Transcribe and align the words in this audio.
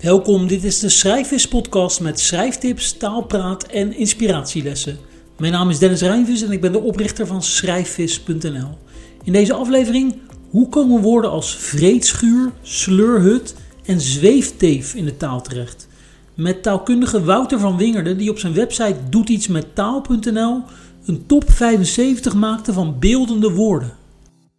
Welkom, 0.00 0.46
dit 0.46 0.64
is 0.64 0.78
de 0.78 0.88
Schrijfvis 0.88 1.48
podcast 1.48 2.00
met 2.00 2.20
schrijftips, 2.20 2.92
taalpraat 2.92 3.64
en 3.66 3.92
inspiratielessen. 3.92 4.98
Mijn 5.38 5.52
naam 5.52 5.70
is 5.70 5.78
Dennis 5.78 6.00
Rijnvis 6.00 6.42
en 6.42 6.52
ik 6.52 6.60
ben 6.60 6.72
de 6.72 6.80
oprichter 6.80 7.26
van 7.26 7.42
schrijfvis.nl. 7.42 8.78
In 9.24 9.32
deze 9.32 9.54
aflevering, 9.54 10.16
hoe 10.50 10.68
komen 10.68 11.02
woorden 11.02 11.30
als 11.30 11.56
vreedschuur, 11.56 12.52
sleurhut 12.62 13.54
en 13.84 14.00
zweefteef 14.00 14.94
in 14.94 15.04
de 15.04 15.16
taal 15.16 15.42
terecht? 15.42 15.88
Met 16.34 16.62
taalkundige 16.62 17.24
Wouter 17.24 17.58
van 17.58 17.76
Wingerden, 17.76 18.18
die 18.18 18.30
op 18.30 18.38
zijn 18.38 18.54
website 18.54 19.08
doetietsmettaal.nl 19.08 20.62
een 21.06 21.26
top 21.26 21.50
75 21.50 22.34
maakte 22.34 22.72
van 22.72 22.98
beeldende 22.98 23.50
woorden. 23.50 23.96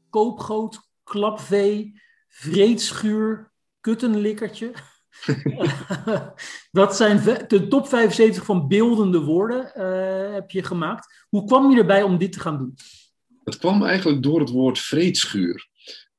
Koopgoot, 0.09 0.79
klapvee, 1.03 2.01
vreedschuur, 2.27 3.51
kuttenlikkertje. 3.79 4.71
dat 6.71 6.95
zijn 6.95 7.45
de 7.47 7.67
top 7.67 7.87
75 7.87 8.45
van 8.45 8.67
beeldende 8.67 9.19
woorden 9.19 9.71
uh, 9.77 10.33
heb 10.33 10.51
je 10.51 10.63
gemaakt. 10.63 11.25
Hoe 11.29 11.45
kwam 11.45 11.71
je 11.71 11.77
erbij 11.77 12.03
om 12.03 12.17
dit 12.17 12.31
te 12.31 12.39
gaan 12.39 12.57
doen? 12.57 12.75
Het 13.43 13.57
kwam 13.57 13.83
eigenlijk 13.83 14.23
door 14.23 14.39
het 14.39 14.49
woord 14.49 14.79
vreedschuur. 14.79 15.69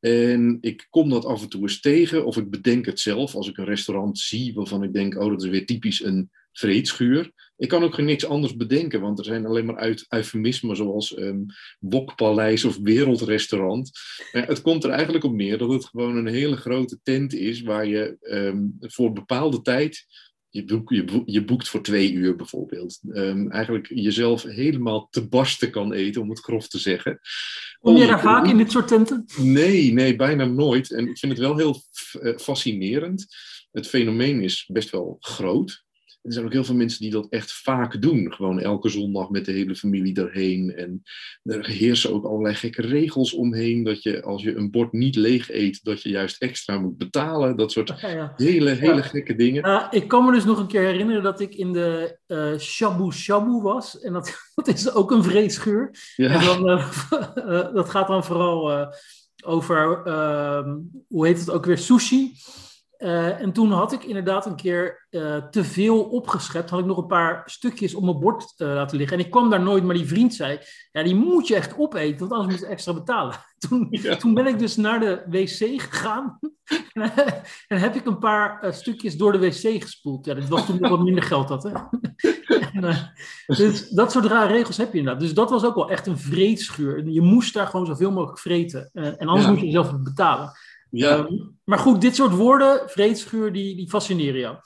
En 0.01 0.59
ik 0.61 0.87
kom 0.91 1.11
dat 1.11 1.25
af 1.25 1.43
en 1.43 1.49
toe 1.49 1.61
eens 1.61 1.81
tegen, 1.81 2.27
of 2.27 2.37
ik 2.37 2.51
bedenk 2.51 2.87
het 2.87 3.01
zelf 3.01 3.35
als 3.35 3.49
ik 3.49 3.57
een 3.57 3.65
restaurant 3.65 4.19
zie 4.19 4.55
waarvan 4.55 4.83
ik 4.83 4.93
denk, 4.93 5.15
oh, 5.21 5.31
dat 5.31 5.43
is 5.43 5.49
weer 5.49 5.67
typisch 5.67 6.05
een 6.05 6.31
vreedschuur. 6.53 7.33
Ik 7.63 7.69
kan 7.69 7.83
ook 7.83 7.95
geen 7.95 8.05
niks 8.05 8.27
anders 8.27 8.57
bedenken, 8.57 9.01
want 9.01 9.19
er 9.19 9.25
zijn 9.25 9.47
alleen 9.47 9.65
maar 9.65 9.77
uit, 9.77 10.07
eufemismen 10.09 10.77
zoals 10.77 11.19
um, 11.19 11.47
Wokpaleis 11.81 12.65
of 12.65 12.79
Wereldrestaurant. 12.83 13.91
Maar 14.33 14.47
het 14.47 14.61
komt 14.63 14.85
er 14.85 14.91
eigenlijk 14.91 15.25
op 15.25 15.33
neer 15.33 15.59
dat 15.59 15.71
het 15.71 15.85
gewoon 15.85 16.17
een 16.17 16.27
hele 16.27 16.57
grote 16.57 16.99
tent 17.03 17.35
is 17.35 17.63
waar 17.63 17.87
je 17.87 18.17
um, 18.21 18.77
voor 18.81 19.13
bepaalde 19.13 19.61
tijd 19.61 20.07
je, 20.49 20.65
boek, 20.65 20.91
je, 20.91 21.23
je, 21.25 21.45
boekt 21.45 21.69
voor 21.69 21.83
twee 21.83 22.13
uur 22.13 22.37
bijvoorbeeld. 22.37 23.01
Um, 23.09 23.51
eigenlijk 23.51 23.87
jezelf 23.95 24.43
helemaal 24.43 25.09
te 25.11 25.29
barsten 25.29 25.71
kan 25.71 25.93
eten, 25.93 26.23
om 26.23 26.31
het 26.31 26.41
grof 26.41 26.69
te 26.69 26.79
zeggen. 26.79 27.21
Kom 27.81 27.97
je 27.97 28.07
daar 28.07 28.21
vaak 28.21 28.47
in 28.47 28.57
dit 28.57 28.71
soort 28.71 28.89
tenten? 28.89 29.25
Nee, 29.37 29.93
nee, 29.93 30.17
bijna 30.17 30.45
nooit. 30.45 30.93
En 30.93 31.09
ik 31.09 31.19
vind 31.19 31.33
het 31.33 31.41
wel 31.41 31.57
heel 31.57 31.83
eh, 32.21 32.37
fascinerend. 32.37 33.27
Het 33.71 33.89
fenomeen 33.89 34.43
is 34.43 34.69
best 34.73 34.91
wel 34.91 35.17
groot 35.21 35.85
er 36.23 36.33
zijn 36.33 36.45
ook 36.45 36.53
heel 36.53 36.65
veel 36.65 36.75
mensen 36.75 37.01
die 37.01 37.11
dat 37.11 37.27
echt 37.29 37.53
vaak 37.53 38.03
doen. 38.03 38.33
Gewoon 38.33 38.61
elke 38.61 38.89
zondag 38.89 39.29
met 39.31 39.45
de 39.45 39.53
hele 39.53 39.75
familie 39.75 40.21
erheen. 40.21 40.75
En 40.75 41.03
er 41.43 41.67
heersen 41.67 42.13
ook 42.13 42.25
allerlei 42.25 42.55
gekke 42.55 42.83
regels 42.83 43.33
omheen. 43.33 43.83
Dat 43.83 44.03
je 44.03 44.23
als 44.23 44.43
je 44.43 44.57
een 44.57 44.71
bord 44.71 44.93
niet 44.93 45.17
leeg 45.17 45.51
eet, 45.51 45.85
dat 45.85 46.03
je 46.03 46.09
juist 46.09 46.43
extra 46.43 46.79
moet 46.79 46.99
betalen. 46.99 47.57
Dat 47.57 47.73
soort 47.73 47.95
hele, 48.37 48.71
hele 48.71 49.03
gekke 49.03 49.35
dingen. 49.35 49.89
ik 49.91 50.09
kan 50.09 50.25
me 50.25 50.33
dus 50.33 50.45
nog 50.45 50.59
een 50.59 50.67
keer 50.67 50.87
herinneren 50.87 51.23
dat 51.23 51.41
ik 51.41 51.55
in 51.55 51.73
de 51.73 52.19
uh, 52.27 52.59
Shabu 52.59 53.13
Shabu 53.13 53.61
was. 53.61 54.01
En 54.01 54.13
dat, 54.13 54.37
dat 54.55 54.69
is 54.69 54.93
ook 54.93 55.11
een 55.11 55.25
vreedschuur. 55.25 55.91
En 56.17 56.45
dan, 56.45 56.71
uh, 56.71 56.93
dat 57.75 57.91
gaat 57.91 58.07
dan 58.07 58.25
vooral 58.25 58.91
over, 59.45 60.03
ehm, 60.05 60.79
hoe 61.09 61.27
heet 61.27 61.39
het 61.39 61.51
ook 61.51 61.65
weer, 61.65 61.79
sushi. 61.79 62.33
Uh, 63.03 63.41
en 63.41 63.53
toen 63.53 63.73
had 63.73 63.93
ik 63.93 64.05
inderdaad 64.05 64.47
een 64.47 64.57
keer 64.57 65.07
uh, 65.11 65.37
te 65.37 65.65
veel 65.65 66.03
opgeschept. 66.03 66.71
Had 66.71 66.81
ik 66.81 66.87
nog 66.87 66.97
een 66.97 67.07
paar 67.07 67.43
stukjes 67.45 67.95
op 67.95 68.03
mijn 68.03 68.19
bord 68.19 68.55
uh, 68.57 68.75
laten 68.75 68.97
liggen. 68.97 69.19
En 69.19 69.25
ik 69.25 69.31
kwam 69.31 69.51
daar 69.51 69.63
nooit, 69.63 69.85
maar 69.85 69.95
die 69.95 70.07
vriend 70.07 70.35
zei: 70.35 70.59
Ja, 70.93 71.03
die 71.03 71.15
moet 71.15 71.49
je 71.49 71.55
echt 71.55 71.79
opeten, 71.79 72.19
want 72.19 72.33
anders 72.33 72.51
moet 72.51 72.61
je 72.61 72.73
extra 72.73 72.93
betalen. 72.93 73.35
Toen, 73.69 73.87
ja. 73.91 74.17
toen 74.17 74.35
ben 74.35 74.47
ik 74.47 74.59
dus 74.59 74.77
naar 74.77 75.01
de 75.01 75.23
wc 75.27 75.83
gegaan. 75.83 76.39
en 77.69 77.79
heb 77.79 77.95
ik 77.95 78.07
een 78.07 78.19
paar 78.19 78.75
stukjes 78.75 79.17
door 79.17 79.33
de 79.33 79.39
wc 79.39 79.83
gespoeld. 79.83 80.27
Ja, 80.27 80.35
dit 80.35 80.49
was 80.49 80.67
toen 80.67 80.81
nog 80.81 80.91
wat 80.91 81.03
minder 81.03 81.23
geld 81.23 81.49
had. 81.49 81.63
Hè? 81.63 81.71
en, 82.81 83.13
dus 83.47 83.89
dat 83.89 84.13
soort 84.13 84.25
rare 84.25 84.53
regels 84.53 84.77
heb 84.77 84.93
je 84.93 84.99
inderdaad. 84.99 85.23
Dus 85.23 85.35
dat 85.35 85.51
was 85.51 85.65
ook 85.65 85.75
wel 85.75 85.91
echt 85.91 86.07
een 86.07 86.19
vreedschuur. 86.19 87.09
Je 87.09 87.21
moest 87.21 87.55
daar 87.55 87.67
gewoon 87.67 87.87
zoveel 87.87 88.11
mogelijk 88.13 88.39
vreten. 88.39 88.91
en 88.93 89.27
anders 89.27 89.45
ja. 89.45 89.51
moet 89.51 89.61
je 89.61 89.67
jezelf 89.67 89.99
betalen. 89.99 90.53
Ja. 90.93 91.19
Um, 91.19 91.59
maar 91.65 91.79
goed, 91.79 92.01
dit 92.01 92.15
soort 92.15 92.35
woorden, 92.35 92.91
vreedschuur, 92.91 93.53
die, 93.53 93.77
die 93.77 93.89
fascineren 93.89 94.41
jou. 94.41 94.57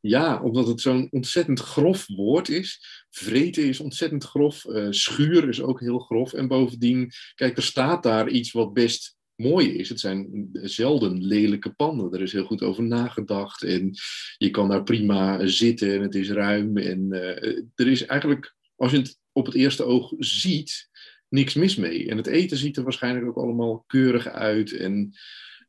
Ja, 0.00 0.42
omdat 0.42 0.66
het 0.66 0.80
zo'n 0.80 1.08
ontzettend 1.10 1.60
grof 1.60 2.06
woord 2.06 2.48
is. 2.48 2.80
Vreten 3.10 3.64
is 3.64 3.80
ontzettend 3.80 4.24
grof. 4.24 4.64
Uh, 4.64 4.86
schuur 4.90 5.48
is 5.48 5.62
ook 5.62 5.80
heel 5.80 5.98
grof. 5.98 6.32
En 6.32 6.48
bovendien, 6.48 7.10
kijk, 7.34 7.56
er 7.56 7.62
staat 7.62 8.02
daar 8.02 8.28
iets 8.28 8.52
wat 8.52 8.72
best 8.72 9.16
mooi 9.34 9.72
is. 9.72 9.88
Het 9.88 10.00
zijn 10.00 10.48
zelden 10.52 11.24
lelijke 11.24 11.70
panden. 11.70 12.12
Er 12.12 12.22
is 12.22 12.32
heel 12.32 12.44
goed 12.44 12.62
over 12.62 12.82
nagedacht. 12.82 13.62
En 13.62 13.94
je 14.36 14.50
kan 14.50 14.68
daar 14.68 14.82
prima 14.82 15.46
zitten 15.46 15.94
en 15.94 16.02
het 16.02 16.14
is 16.14 16.30
ruim. 16.30 16.76
En 16.76 17.06
uh, 17.10 17.58
er 17.74 17.88
is 17.88 18.06
eigenlijk, 18.06 18.54
als 18.76 18.90
je 18.90 18.98
het 18.98 19.18
op 19.32 19.46
het 19.46 19.54
eerste 19.54 19.84
oog 19.84 20.12
ziet, 20.18 20.88
niks 21.28 21.54
mis 21.54 21.76
mee. 21.76 22.08
En 22.08 22.16
het 22.16 22.26
eten 22.26 22.56
ziet 22.56 22.76
er 22.76 22.82
waarschijnlijk 22.82 23.26
ook 23.26 23.36
allemaal 23.36 23.84
keurig 23.86 24.28
uit. 24.28 24.72
En 24.72 25.14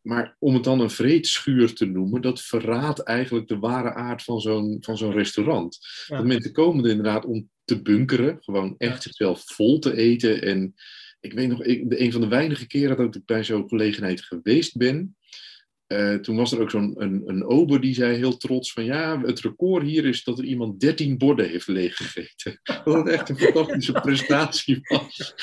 maar 0.08 0.36
om 0.40 0.54
het 0.54 0.64
dan 0.64 0.80
een 0.80 0.90
vreedschuur 0.90 1.74
te 1.74 1.86
noemen, 1.86 2.22
dat 2.22 2.42
verraadt 2.42 3.00
eigenlijk 3.00 3.48
de 3.48 3.60
ware 3.60 3.94
aard 3.94 4.24
van 4.24 4.40
zo'n, 4.40 4.78
van 4.80 4.98
zo'n 4.98 5.12
restaurant. 5.12 5.78
Ja. 6.08 6.22
mensen 6.22 6.52
komen 6.52 6.84
er 6.84 6.90
inderdaad 6.90 7.26
om 7.26 7.50
te 7.64 7.82
bunkeren, 7.82 8.38
gewoon 8.40 8.76
echt 8.78 9.04
zichzelf 9.04 9.44
vol 9.46 9.80
te 9.80 9.96
eten. 9.96 10.42
En 10.42 10.74
ik 11.20 11.34
weet 11.34 11.50
nog, 11.50 11.64
ik, 11.64 11.84
een 11.88 12.12
van 12.12 12.22
de 12.22 12.28
weinige 12.28 12.68
keren 12.68 12.98
dat 12.98 13.16
ik 13.16 13.26
bij 13.26 13.44
zo'n 13.44 13.70
gelegenheid 13.70 14.22
geweest 14.22 14.78
ben, 14.78 15.17
uh, 15.88 16.14
toen 16.14 16.36
was 16.36 16.52
er 16.52 16.62
ook 16.62 16.70
zo'n 16.70 16.94
een, 16.98 17.24
een 17.26 17.46
ober 17.46 17.82
die 17.82 17.94
zei 17.94 18.16
heel 18.16 18.38
trots 18.38 18.74
van 18.74 18.86
ja, 18.86 19.22
het 19.22 19.40
record 19.40 19.84
hier 19.84 20.06
is 20.06 20.24
dat 20.24 20.38
er 20.38 20.44
iemand 20.44 20.80
13 20.80 21.18
borden 21.18 21.50
heeft 21.50 21.68
leeggegeten. 21.68 22.60
Het 22.84 23.08
echt 23.08 23.30
een 23.30 23.38
fantastische 23.38 23.92
prestatie 24.02 24.80
was. 24.82 25.36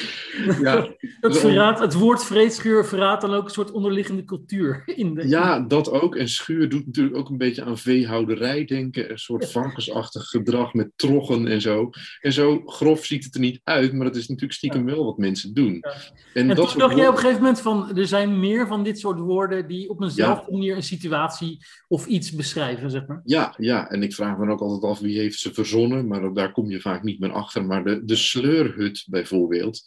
Ja, 0.61 0.95
het, 1.21 1.39
verraadt, 1.39 1.81
het 1.81 1.95
woord 1.95 2.25
vreedschuur 2.25 2.87
verraadt 2.87 3.21
dan 3.21 3.35
ook 3.35 3.45
een 3.45 3.51
soort 3.51 3.71
onderliggende 3.71 4.25
cultuur. 4.25 4.83
In 4.97 5.15
de... 5.15 5.29
Ja, 5.29 5.61
dat 5.61 5.91
ook. 5.91 6.17
En 6.17 6.29
schuur 6.29 6.69
doet 6.69 6.87
natuurlijk 6.87 7.17
ook 7.17 7.29
een 7.29 7.39
beetje 7.39 7.65
aan 7.65 7.79
veehouderij 7.79 8.65
denken. 8.65 9.11
Een 9.11 9.19
soort 9.19 9.51
varkensachtig 9.51 10.25
gedrag 10.25 10.75
met 10.75 10.91
troggen 10.97 11.47
en 11.47 11.61
zo. 11.61 11.91
En 12.21 12.33
zo 12.33 12.63
grof 12.67 13.05
ziet 13.05 13.25
het 13.25 13.35
er 13.35 13.41
niet 13.41 13.61
uit, 13.65 13.93
maar 13.93 14.07
dat 14.07 14.17
is 14.17 14.29
natuurlijk 14.29 14.53
stiekem 14.53 14.85
wel 14.85 15.05
wat 15.05 15.19
mensen 15.19 15.55
doen. 15.55 15.79
Ja. 15.81 15.95
En, 16.35 16.51
en 16.51 16.57
dat 16.57 16.71
toen 16.71 16.79
dacht 16.79 16.97
jij 16.97 17.09
op 17.09 17.15
een 17.15 17.21
gegeven 17.21 17.43
moment 17.43 17.61
van, 17.61 17.97
er 17.97 18.07
zijn 18.07 18.41
meer 18.41 18.67
van 18.67 18.83
dit 18.83 18.99
soort 18.99 19.19
woorden 19.19 19.69
die 19.69 19.91
op 19.91 20.01
een 20.01 20.11
zelf 20.35 20.51
manier 20.51 20.77
een 20.77 20.83
situatie 20.83 21.65
of 21.89 22.07
iets 22.07 22.33
beschrijven, 22.33 22.91
zeg 22.91 23.07
maar. 23.07 23.21
Ja, 23.25 23.55
ja, 23.59 23.91
en 23.91 24.03
ik 24.03 24.15
vraag 24.15 24.39
me 24.39 24.51
ook 24.51 24.61
altijd 24.61 24.93
af 24.93 24.99
wie 24.99 25.19
heeft 25.19 25.39
ze 25.39 25.55
verzonnen, 25.55 26.07
maar 26.07 26.33
daar 26.33 26.53
kom 26.53 26.71
je 26.71 26.81
vaak 26.81 27.03
niet 27.03 27.21
meer 27.21 27.33
achter. 27.33 27.65
Maar 27.65 27.85
de, 27.85 28.05
de 28.05 28.17
sleurhut 28.17 29.05
bijvoorbeeld, 29.09 29.85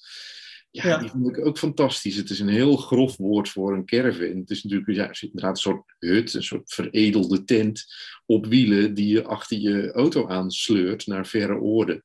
ja, 0.71 0.87
ja, 0.87 0.97
die 0.97 1.09
vond 1.09 1.29
ik 1.29 1.45
ook 1.45 1.57
fantastisch. 1.57 2.15
Het 2.15 2.29
is 2.29 2.39
een 2.39 2.47
heel 2.47 2.77
grof 2.77 3.17
woord 3.17 3.49
voor 3.49 3.73
een 3.73 3.85
caravan. 3.85 4.37
Het 4.37 4.49
is 4.49 4.63
natuurlijk 4.63 4.91
ja, 4.91 5.11
inderdaad 5.19 5.55
een 5.55 5.61
soort 5.61 5.95
hut, 5.99 6.33
een 6.33 6.43
soort 6.43 6.73
veredelde 6.73 7.43
tent 7.43 7.85
op 8.25 8.45
wielen 8.45 8.93
die 8.93 9.07
je 9.07 9.23
achter 9.23 9.57
je 9.57 9.91
auto 9.91 10.27
aansleurt 10.27 11.07
naar 11.07 11.27
verre 11.27 11.59
oorden. 11.59 12.03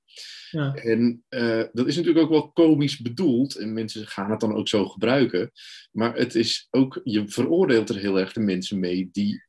Ja. 0.53 0.75
En 0.75 1.25
uh, 1.31 1.65
dat 1.73 1.87
is 1.87 1.97
natuurlijk 1.97 2.25
ook 2.25 2.31
wel 2.31 2.53
komisch 2.53 2.99
bedoeld 2.99 3.57
en 3.57 3.73
mensen 3.73 4.07
gaan 4.07 4.31
het 4.31 4.41
dan 4.41 4.55
ook 4.55 4.69
zo 4.69 4.89
gebruiken. 4.89 5.51
Maar 5.93 6.17
het 6.17 6.35
is 6.35 6.69
ook, 6.71 7.01
je 7.05 7.29
veroordeelt 7.29 7.89
er 7.89 7.97
heel 7.97 8.21
erg 8.21 8.33
de 8.33 8.41
mensen 8.41 8.81
mee 8.81 9.09
die 9.13 9.43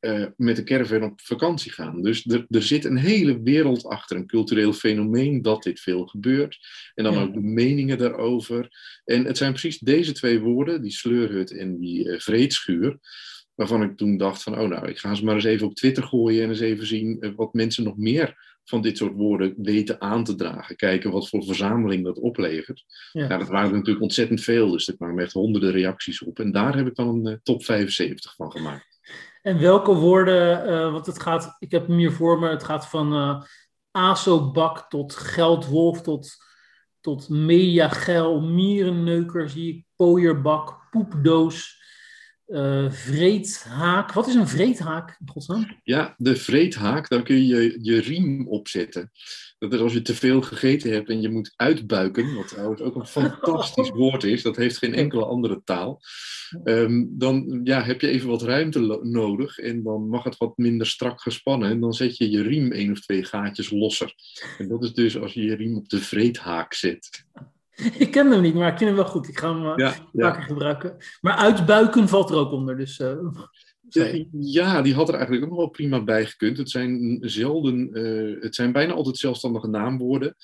uh, 0.00 0.26
met 0.36 0.56
de 0.56 0.64
caravan 0.64 1.02
op 1.02 1.20
vakantie 1.20 1.72
gaan. 1.72 2.02
Dus 2.02 2.26
er, 2.26 2.46
er 2.48 2.62
zit 2.62 2.84
een 2.84 2.96
hele 2.96 3.42
wereld 3.42 3.84
achter, 3.84 4.16
een 4.16 4.26
cultureel 4.26 4.72
fenomeen 4.72 5.42
dat 5.42 5.62
dit 5.62 5.80
veel 5.80 6.06
gebeurt. 6.06 6.58
En 6.94 7.04
dan 7.04 7.14
ja. 7.14 7.22
ook 7.22 7.34
de 7.34 7.40
meningen 7.40 7.98
daarover. 7.98 8.68
En 9.04 9.24
het 9.24 9.36
zijn 9.36 9.52
precies 9.52 9.78
deze 9.78 10.12
twee 10.12 10.40
woorden, 10.40 10.82
die 10.82 10.92
sleurhut 10.92 11.50
en 11.50 11.78
die 11.78 12.04
uh, 12.04 12.18
vreedschuur, 12.18 12.98
waarvan 13.54 13.82
ik 13.82 13.96
toen 13.96 14.16
dacht 14.16 14.42
van, 14.42 14.58
oh 14.58 14.68
nou, 14.68 14.88
ik 14.88 14.98
ga 14.98 15.14
ze 15.14 15.24
maar 15.24 15.34
eens 15.34 15.44
even 15.44 15.66
op 15.66 15.74
Twitter 15.74 16.02
gooien 16.02 16.42
en 16.42 16.48
eens 16.48 16.60
even 16.60 16.86
zien 16.86 17.34
wat 17.36 17.54
mensen 17.54 17.84
nog 17.84 17.96
meer 17.96 18.53
van 18.64 18.82
dit 18.82 18.96
soort 18.96 19.14
woorden 19.14 19.54
weten 19.56 20.00
aan 20.00 20.24
te 20.24 20.34
dragen. 20.34 20.76
Kijken 20.76 21.10
wat 21.10 21.28
voor 21.28 21.44
verzameling 21.44 22.04
dat 22.04 22.18
oplevert. 22.18 22.84
Ja. 23.12 23.26
Dat 23.26 23.48
waren 23.48 23.68
er 23.68 23.76
natuurlijk 23.76 24.02
ontzettend 24.02 24.40
veel, 24.40 24.70
dus 24.70 24.88
er 24.88 24.96
kwamen 24.96 25.24
echt 25.24 25.32
honderden 25.32 25.72
reacties 25.72 26.22
op. 26.22 26.38
En 26.38 26.52
daar 26.52 26.76
heb 26.76 26.86
ik 26.86 26.94
dan 26.94 27.08
een 27.08 27.32
uh, 27.32 27.38
top 27.42 27.64
75 27.64 28.34
van 28.34 28.50
gemaakt. 28.50 29.00
En 29.42 29.60
welke 29.60 29.94
woorden, 29.94 30.68
uh, 30.68 30.92
want 30.92 31.06
het 31.06 31.20
gaat, 31.20 31.56
ik 31.58 31.70
heb 31.70 31.86
hem 31.86 31.96
hier 31.96 32.12
voor 32.12 32.38
me, 32.38 32.48
het 32.48 32.64
gaat 32.64 32.88
van 32.88 33.12
uh, 33.12 33.42
asobak 33.90 34.90
tot 34.90 35.14
geldwolf 35.14 36.02
tot, 36.02 36.36
tot 37.00 37.28
mediagel, 37.28 38.40
mierenneuker, 38.40 39.50
zie 39.50 39.74
ik, 39.74 39.84
pooierbak, 39.96 40.88
poepdoos, 40.90 41.82
uh, 42.46 42.90
vreedhaak. 42.90 44.12
Wat 44.12 44.26
is 44.26 44.34
een 44.34 44.48
vreedhaak, 44.48 45.18
godsnaam? 45.26 45.80
Ja, 45.82 46.14
de 46.16 46.36
vreedhaak, 46.36 47.08
daar 47.08 47.22
kun 47.22 47.46
je 47.46 47.78
je 47.82 48.00
riem 48.00 48.48
op 48.48 48.68
zetten. 48.68 49.10
Dat 49.58 49.72
is 49.72 49.80
als 49.80 49.92
je 49.92 50.02
te 50.02 50.14
veel 50.14 50.42
gegeten 50.42 50.92
hebt 50.92 51.08
en 51.08 51.20
je 51.20 51.28
moet 51.28 51.52
uitbuiken, 51.56 52.34
wat 52.34 52.48
trouwens 52.48 52.80
ook 52.80 52.94
een 52.94 53.06
fantastisch 53.06 53.90
woord 54.00 54.24
is, 54.24 54.42
dat 54.42 54.56
heeft 54.56 54.78
geen 54.78 54.94
enkele 54.94 55.24
andere 55.24 55.60
taal. 55.64 56.00
Ehm, 56.64 57.04
dan 57.08 57.60
ja, 57.64 57.82
heb 57.82 58.00
je 58.00 58.08
even 58.08 58.28
wat 58.28 58.42
ruimte 58.42 59.00
nodig 59.02 59.58
en 59.58 59.82
dan 59.82 60.08
mag 60.08 60.24
het 60.24 60.36
wat 60.36 60.56
minder 60.56 60.86
strak 60.86 61.20
gespannen. 61.20 61.70
En 61.70 61.80
dan 61.80 61.92
zet 61.92 62.16
je 62.16 62.30
je 62.30 62.42
riem 62.42 62.72
één 62.72 62.90
of 62.90 63.00
twee 63.00 63.24
gaatjes 63.24 63.70
losser. 63.70 64.14
En 64.58 64.68
dat 64.68 64.82
is 64.82 64.92
dus 64.92 65.18
als 65.18 65.32
je 65.32 65.42
je 65.42 65.54
riem 65.54 65.76
op 65.76 65.88
de 65.88 66.00
vreedhaak 66.00 66.74
zet. 66.74 67.24
Ik 67.98 68.10
ken 68.10 68.30
hem 68.30 68.40
niet, 68.40 68.54
maar 68.54 68.72
ik 68.72 68.78
vind 68.78 68.90
hem 68.90 68.98
wel 68.98 69.08
goed. 69.08 69.28
Ik 69.28 69.38
ga 69.38 69.54
hem 69.54 69.64
uh, 69.64 69.72
ja, 69.76 69.94
vaker 70.12 70.42
gebruiken. 70.42 70.96
Maar 71.20 71.36
uitbuiken 71.36 72.08
valt 72.08 72.30
er 72.30 72.36
ook 72.36 72.52
onder. 72.52 72.76
Dus, 72.76 72.98
uh, 73.92 74.24
ja, 74.30 74.82
die 74.82 74.94
had 74.94 75.08
er 75.08 75.14
eigenlijk 75.14 75.44
ook 75.44 75.50
nog 75.50 75.58
wel 75.58 75.68
prima 75.70 76.04
bij 76.04 76.26
gekund. 76.26 76.58
Het 76.58 76.70
zijn 76.70 77.18
zelden, 77.20 77.98
uh, 77.98 78.42
het 78.42 78.54
zijn 78.54 78.72
bijna 78.72 78.92
altijd 78.92 79.16
zelfstandige 79.16 79.68
naamwoorden. 79.68 80.36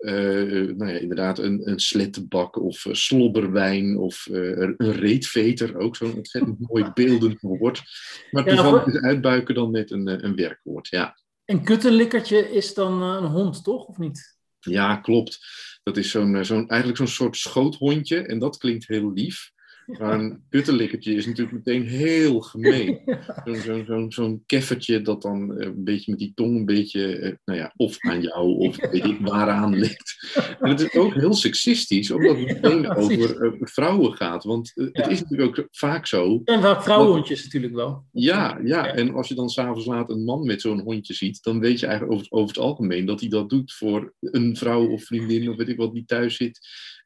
Uh, 0.00 0.76
nou 0.76 0.92
ja, 0.92 0.98
inderdaad, 0.98 1.38
een, 1.38 1.68
een 1.68 1.80
slettenbak 1.80 2.56
of 2.56 2.84
uh, 2.84 2.94
slobberwijn 2.94 3.98
of 3.98 4.26
uh, 4.30 4.58
een 4.58 4.92
reetveter, 4.92 5.78
ook 5.78 5.96
zo'n 5.96 6.14
ontzettend 6.14 6.58
mooi 6.68 6.90
beeldend 6.94 7.40
woord. 7.40 7.82
Maar 8.30 8.44
toevallig 8.44 8.86
ja, 8.86 8.92
is 8.92 9.00
uitbuiken 9.00 9.54
dan 9.54 9.70
net 9.70 9.90
een, 9.90 10.24
een 10.24 10.36
werkwoord, 10.36 10.88
ja. 10.88 11.18
En 11.44 11.64
kuttenlikkertje 11.64 12.50
is 12.52 12.74
dan 12.74 13.02
een 13.02 13.30
hond, 13.30 13.64
toch? 13.64 13.84
Of 13.84 13.98
niet? 13.98 14.39
Ja, 14.60 14.96
klopt. 14.96 15.38
Dat 15.82 15.96
is 15.96 16.10
zo'n, 16.10 16.44
zo'n, 16.44 16.68
eigenlijk 16.68 16.98
zo'n 16.98 17.08
soort 17.08 17.36
schoothondje 17.36 18.26
en 18.26 18.38
dat 18.38 18.58
klinkt 18.58 18.86
heel 18.86 19.12
lief. 19.12 19.50
Maar 19.98 20.20
een 20.20 20.42
kuttelikkertje 20.48 21.14
is 21.14 21.26
natuurlijk 21.26 21.56
meteen 21.56 21.82
heel 21.82 22.40
gemeen. 22.40 23.00
Zo'n 23.44 23.56
zo, 23.56 23.84
zo, 23.84 24.06
zo 24.08 24.40
keffertje 24.46 25.02
dat 25.02 25.22
dan 25.22 25.58
eh, 25.58 25.66
een 25.66 25.84
beetje 25.84 26.10
met 26.10 26.20
die 26.20 26.32
tong 26.34 26.56
een 26.56 26.64
beetje, 26.64 27.16
eh, 27.16 27.32
nou 27.44 27.58
ja, 27.58 27.72
of 27.76 27.96
aan 27.98 28.20
jou 28.20 28.56
of 28.58 28.76
weet 28.76 29.04
ik 29.04 29.18
waaraan 29.20 29.76
ligt. 29.76 30.36
En 30.60 30.70
het 30.70 30.80
is 30.80 30.94
ook 30.94 31.14
heel 31.14 31.34
seksistisch, 31.34 32.10
omdat 32.10 32.36
het 32.36 32.46
meteen 32.46 32.96
over 32.96 33.44
uh, 33.44 33.52
vrouwen 33.58 34.12
gaat. 34.12 34.44
Want 34.44 34.72
het 34.74 35.06
is 35.06 35.22
natuurlijk 35.22 35.58
ook 35.58 35.68
vaak 35.70 36.06
zo. 36.06 36.40
En 36.44 36.82
vrouwenhondjes 36.82 37.44
natuurlijk 37.44 37.74
wel. 37.74 38.04
Ja, 38.12 38.60
ja, 38.64 38.94
en 38.94 39.14
als 39.14 39.28
je 39.28 39.34
dan 39.34 39.48
s'avonds 39.48 39.86
laat 39.86 40.10
een 40.10 40.24
man 40.24 40.46
met 40.46 40.60
zo'n 40.60 40.80
hondje 40.80 41.14
ziet, 41.14 41.42
dan 41.42 41.60
weet 41.60 41.80
je 41.80 41.86
eigenlijk 41.86 42.18
over, 42.18 42.26
over 42.30 42.48
het 42.54 42.64
algemeen 42.64 43.06
dat 43.06 43.20
hij 43.20 43.28
dat 43.28 43.48
doet 43.48 43.72
voor 43.72 44.14
een 44.20 44.56
vrouw 44.56 44.88
of 44.88 45.04
vriendin 45.04 45.48
of 45.48 45.56
weet 45.56 45.68
ik 45.68 45.76
wat 45.76 45.94
die 45.94 46.04
thuis 46.04 46.36
zit 46.36 46.60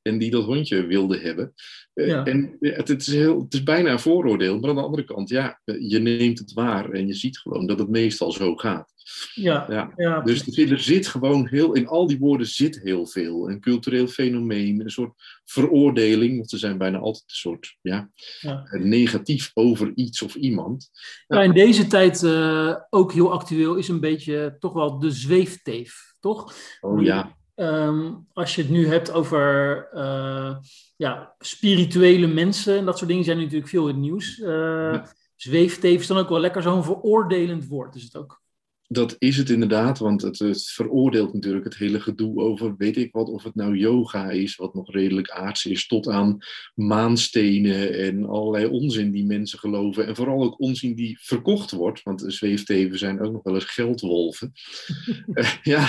en 0.04 0.18
die 0.18 0.30
dat 0.30 0.44
hondje 0.44 0.86
wilde 0.86 1.18
hebben. 1.18 1.54
Eh, 1.94 2.26
en 2.26 2.56
het, 2.60 2.88
het, 2.88 3.00
is 3.00 3.06
heel, 3.14 3.40
het 3.40 3.54
is 3.54 3.62
bijna 3.62 3.90
een 3.90 4.00
vooroordeel, 4.00 4.58
maar 4.58 4.70
aan 4.70 4.76
de 4.76 4.82
andere 4.82 5.04
kant, 5.04 5.28
ja, 5.28 5.60
je 5.64 5.98
neemt 5.98 6.38
het 6.38 6.52
waar 6.52 6.90
en 6.90 7.06
je 7.06 7.14
ziet 7.14 7.38
gewoon 7.38 7.66
dat 7.66 7.78
het 7.78 7.88
meestal 7.88 8.32
zo 8.32 8.56
gaat. 8.56 8.92
Ja, 9.34 9.66
ja. 9.68 9.92
ja 9.96 10.20
dus 10.20 10.56
er 10.56 10.80
zit 10.80 11.06
gewoon 11.06 11.46
heel, 11.46 11.72
in 11.72 11.86
al 11.86 12.06
die 12.06 12.18
woorden 12.18 12.46
zit 12.46 12.80
heel 12.82 13.06
veel. 13.06 13.50
Een 13.50 13.60
cultureel 13.60 14.06
fenomeen, 14.06 14.80
een 14.80 14.90
soort 14.90 15.40
veroordeling, 15.44 16.36
want 16.36 16.50
ze 16.50 16.58
zijn 16.58 16.78
bijna 16.78 16.98
altijd 16.98 17.24
een 17.26 17.36
soort 17.36 17.76
ja, 17.80 18.10
ja. 18.40 18.66
negatief 18.70 19.50
over 19.54 19.92
iets 19.94 20.22
of 20.22 20.34
iemand. 20.34 20.90
Ja, 21.26 21.42
in 21.42 21.52
deze 21.52 21.86
tijd 21.86 22.22
uh, 22.22 22.76
ook 22.90 23.12
heel 23.12 23.32
actueel 23.32 23.74
is 23.74 23.88
een 23.88 24.00
beetje 24.00 24.56
toch 24.58 24.72
wel 24.72 24.98
de 24.98 25.10
zweefteef, 25.10 26.14
toch? 26.20 26.54
Oh 26.80 27.02
ja. 27.02 27.36
Um, 27.56 28.26
als 28.32 28.54
je 28.54 28.62
het 28.62 28.70
nu 28.70 28.86
hebt 28.86 29.10
over 29.10 29.88
uh, 29.94 30.56
ja, 30.96 31.34
spirituele 31.38 32.26
mensen 32.26 32.78
en 32.78 32.84
dat 32.84 32.98
soort 32.98 33.10
dingen 33.10 33.24
zijn 33.24 33.38
natuurlijk 33.38 33.68
veel 33.68 33.88
in 33.88 33.94
het 33.94 34.02
nieuws. 34.02 34.38
Uh, 34.38 34.46
ja. 34.92 35.12
Zweefteef 35.36 36.00
is 36.00 36.06
dan 36.06 36.18
ook 36.18 36.28
wel 36.28 36.40
lekker 36.40 36.62
zo'n 36.62 36.84
veroordelend 36.84 37.66
woord, 37.66 37.94
is 37.94 38.02
het 38.02 38.16
ook. 38.16 38.42
Dat 38.88 39.16
is 39.18 39.36
het 39.36 39.50
inderdaad, 39.50 39.98
want 39.98 40.22
het, 40.22 40.38
het, 40.38 40.70
veroordeelt 40.70 41.32
natuurlijk 41.32 41.64
het 41.64 41.76
hele 41.76 42.00
gedoe 42.00 42.40
over, 42.40 42.74
weet 42.76 42.96
ik 42.96 43.12
wat, 43.12 43.28
of 43.28 43.42
het 43.42 43.54
nou 43.54 43.76
yoga 43.76 44.30
is, 44.30 44.56
wat 44.56 44.74
nog 44.74 44.92
redelijk 44.92 45.30
aards 45.30 45.64
is, 45.66 45.86
tot 45.86 46.08
aan 46.08 46.38
maanstenen 46.74 47.98
en 47.98 48.26
allerlei 48.26 48.66
onzin 48.66 49.10
die 49.10 49.24
mensen 49.24 49.58
geloven. 49.58 50.06
En 50.06 50.16
vooral 50.16 50.42
ook 50.42 50.60
onzin 50.60 50.94
die 50.94 51.18
verkocht 51.20 51.70
wordt, 51.70 52.02
want 52.02 52.24
zweefteven 52.26 52.98
zijn 52.98 53.20
ook 53.20 53.32
nog 53.32 53.42
wel 53.42 53.54
eens 53.54 53.64
geldwolven. 53.64 54.52
uh, 55.34 55.50
ja, 55.62 55.88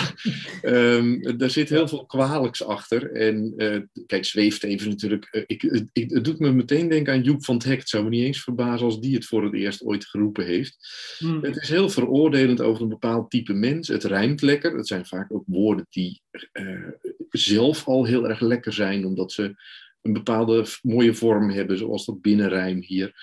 um, 0.63 1.37
daar 1.37 1.49
zit 1.49 1.69
heel 1.69 1.87
veel 1.87 2.05
kwalijks 2.05 2.63
achter. 2.63 3.11
En 3.11 3.53
uh, 3.57 3.77
kijk, 4.05 4.25
zweefteven 4.25 4.89
natuurlijk, 4.89 5.27
uh, 5.31 5.43
ik, 5.45 5.63
ik, 5.93 6.09
het 6.11 6.23
doet 6.23 6.39
me 6.39 6.51
meteen 6.51 6.89
denken 6.89 7.13
aan 7.13 7.21
Joep 7.21 7.45
van 7.45 7.55
het 7.55 7.63
Hek. 7.63 7.79
Het 7.79 7.89
zou 7.89 8.03
me 8.03 8.09
niet 8.09 8.25
eens 8.25 8.43
verbazen 8.43 8.85
als 8.85 8.99
die 8.99 9.15
het 9.15 9.25
voor 9.25 9.43
het 9.43 9.53
eerst 9.53 9.83
ooit 9.83 10.05
geroepen 10.05 10.45
heeft. 10.45 10.77
Hmm. 11.17 11.43
Het 11.43 11.55
is 11.55 11.69
heel 11.69 11.89
veroordelend 11.89 12.61
over 12.61 12.81
een 12.81 12.89
bepaald 12.99 13.29
type 13.29 13.53
mens. 13.53 13.87
Het 13.87 14.03
rijmt 14.03 14.41
lekker. 14.41 14.75
Het 14.75 14.87
zijn 14.87 15.05
vaak 15.05 15.33
ook 15.33 15.43
woorden 15.47 15.87
die 15.89 16.21
uh, 16.53 16.89
zelf 17.29 17.87
al 17.87 18.05
heel 18.05 18.29
erg 18.29 18.39
lekker 18.39 18.73
zijn, 18.73 19.05
omdat 19.05 19.31
ze 19.31 19.55
een 20.01 20.13
bepaalde 20.13 20.65
mooie 20.81 21.13
vorm 21.13 21.49
hebben, 21.49 21.77
zoals 21.77 22.05
dat 22.05 22.21
binnenrijm 22.21 22.81
hier. 22.81 23.13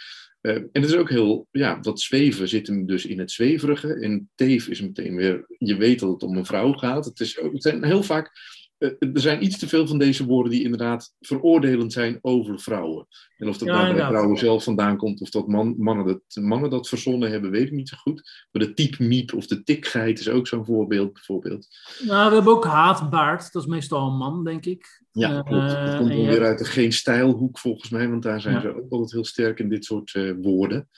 Uh, 0.43 0.55
en 0.55 0.69
het 0.73 0.85
is 0.85 0.95
ook 0.95 1.11
heel, 1.11 1.47
ja, 1.51 1.77
dat 1.77 2.01
zweven 2.01 2.49
zit 2.49 2.67
hem 2.67 2.87
dus 2.87 3.07
in 3.07 3.19
het 3.19 3.31
zweverige. 3.31 3.95
En 3.95 4.31
teef 4.35 4.69
is 4.69 4.81
meteen 4.81 5.17
weer, 5.17 5.45
je 5.59 5.77
weet 5.77 6.01
dat 6.01 6.11
het 6.11 6.23
om 6.23 6.37
een 6.37 6.47
vrouw 6.47 6.73
gaat. 6.73 7.05
Het, 7.05 7.21
is, 7.21 7.39
het 7.53 7.63
zijn 7.63 7.85
heel 7.85 8.03
vaak 8.03 8.27
eh, 8.27 8.62
er 8.83 9.11
zijn 9.21 9.45
iets 9.45 9.59
te 9.59 9.69
veel 9.69 9.87
van 9.87 9.99
deze 9.99 10.25
woorden 10.25 10.53
die 10.53 10.63
inderdaad 10.63 11.15
veroordelend 11.21 11.93
zijn 11.93 12.19
over 12.21 12.61
vrouwen. 12.61 13.07
En 13.37 13.49
of 13.49 13.59
dat 13.59 13.69
ja, 13.69 13.83
nou 13.83 13.95
bij 13.95 14.07
vrouwen 14.07 14.39
zelf 14.39 14.65
vandaan 14.65 14.97
komt, 14.97 15.21
of 15.21 15.31
dat 15.31 15.49
man, 15.49 15.75
mannen, 15.79 16.07
dat, 16.07 16.45
mannen 16.45 16.71
dat 16.71 16.89
verzonnen 16.89 17.31
hebben, 17.31 17.51
weet 17.51 17.67
ik 17.67 17.73
niet 17.73 17.89
zo 17.89 17.97
goed. 17.97 18.47
Maar 18.53 18.63
de 18.63 18.75
typmiep 18.75 19.35
of 19.35 19.47
de 19.47 19.63
tikgeit 19.63 20.19
is 20.19 20.29
ook 20.29 20.47
zo'n 20.47 20.65
voorbeeld, 20.65 21.13
bijvoorbeeld. 21.13 21.69
Nou, 22.07 22.29
we 22.29 22.35
hebben 22.35 22.53
ook 22.53 22.65
haatbaard. 22.65 23.53
Dat 23.53 23.63
is 23.63 23.69
meestal 23.69 24.07
een 24.07 24.17
man, 24.17 24.45
denk 24.45 24.67
ik. 24.67 25.03
Ja, 25.13 25.43
klopt. 25.43 25.73
Uh, 25.73 25.85
dat 25.87 25.97
komt 25.97 26.09
wel 26.09 26.27
weer 26.27 26.45
uit 26.45 26.59
de 26.59 26.65
geen 26.65 26.93
stijlhoek 26.93 27.59
volgens 27.59 27.91
mij, 27.91 28.09
want 28.09 28.23
daar 28.23 28.41
zijn 28.41 28.55
ja. 28.55 28.61
ze 28.61 28.69
ook 28.69 28.91
altijd 28.91 29.13
heel 29.13 29.25
sterk 29.25 29.59
in 29.59 29.69
dit 29.69 29.85
soort 29.85 30.15
uh, 30.15 30.35
woorden 30.41 30.89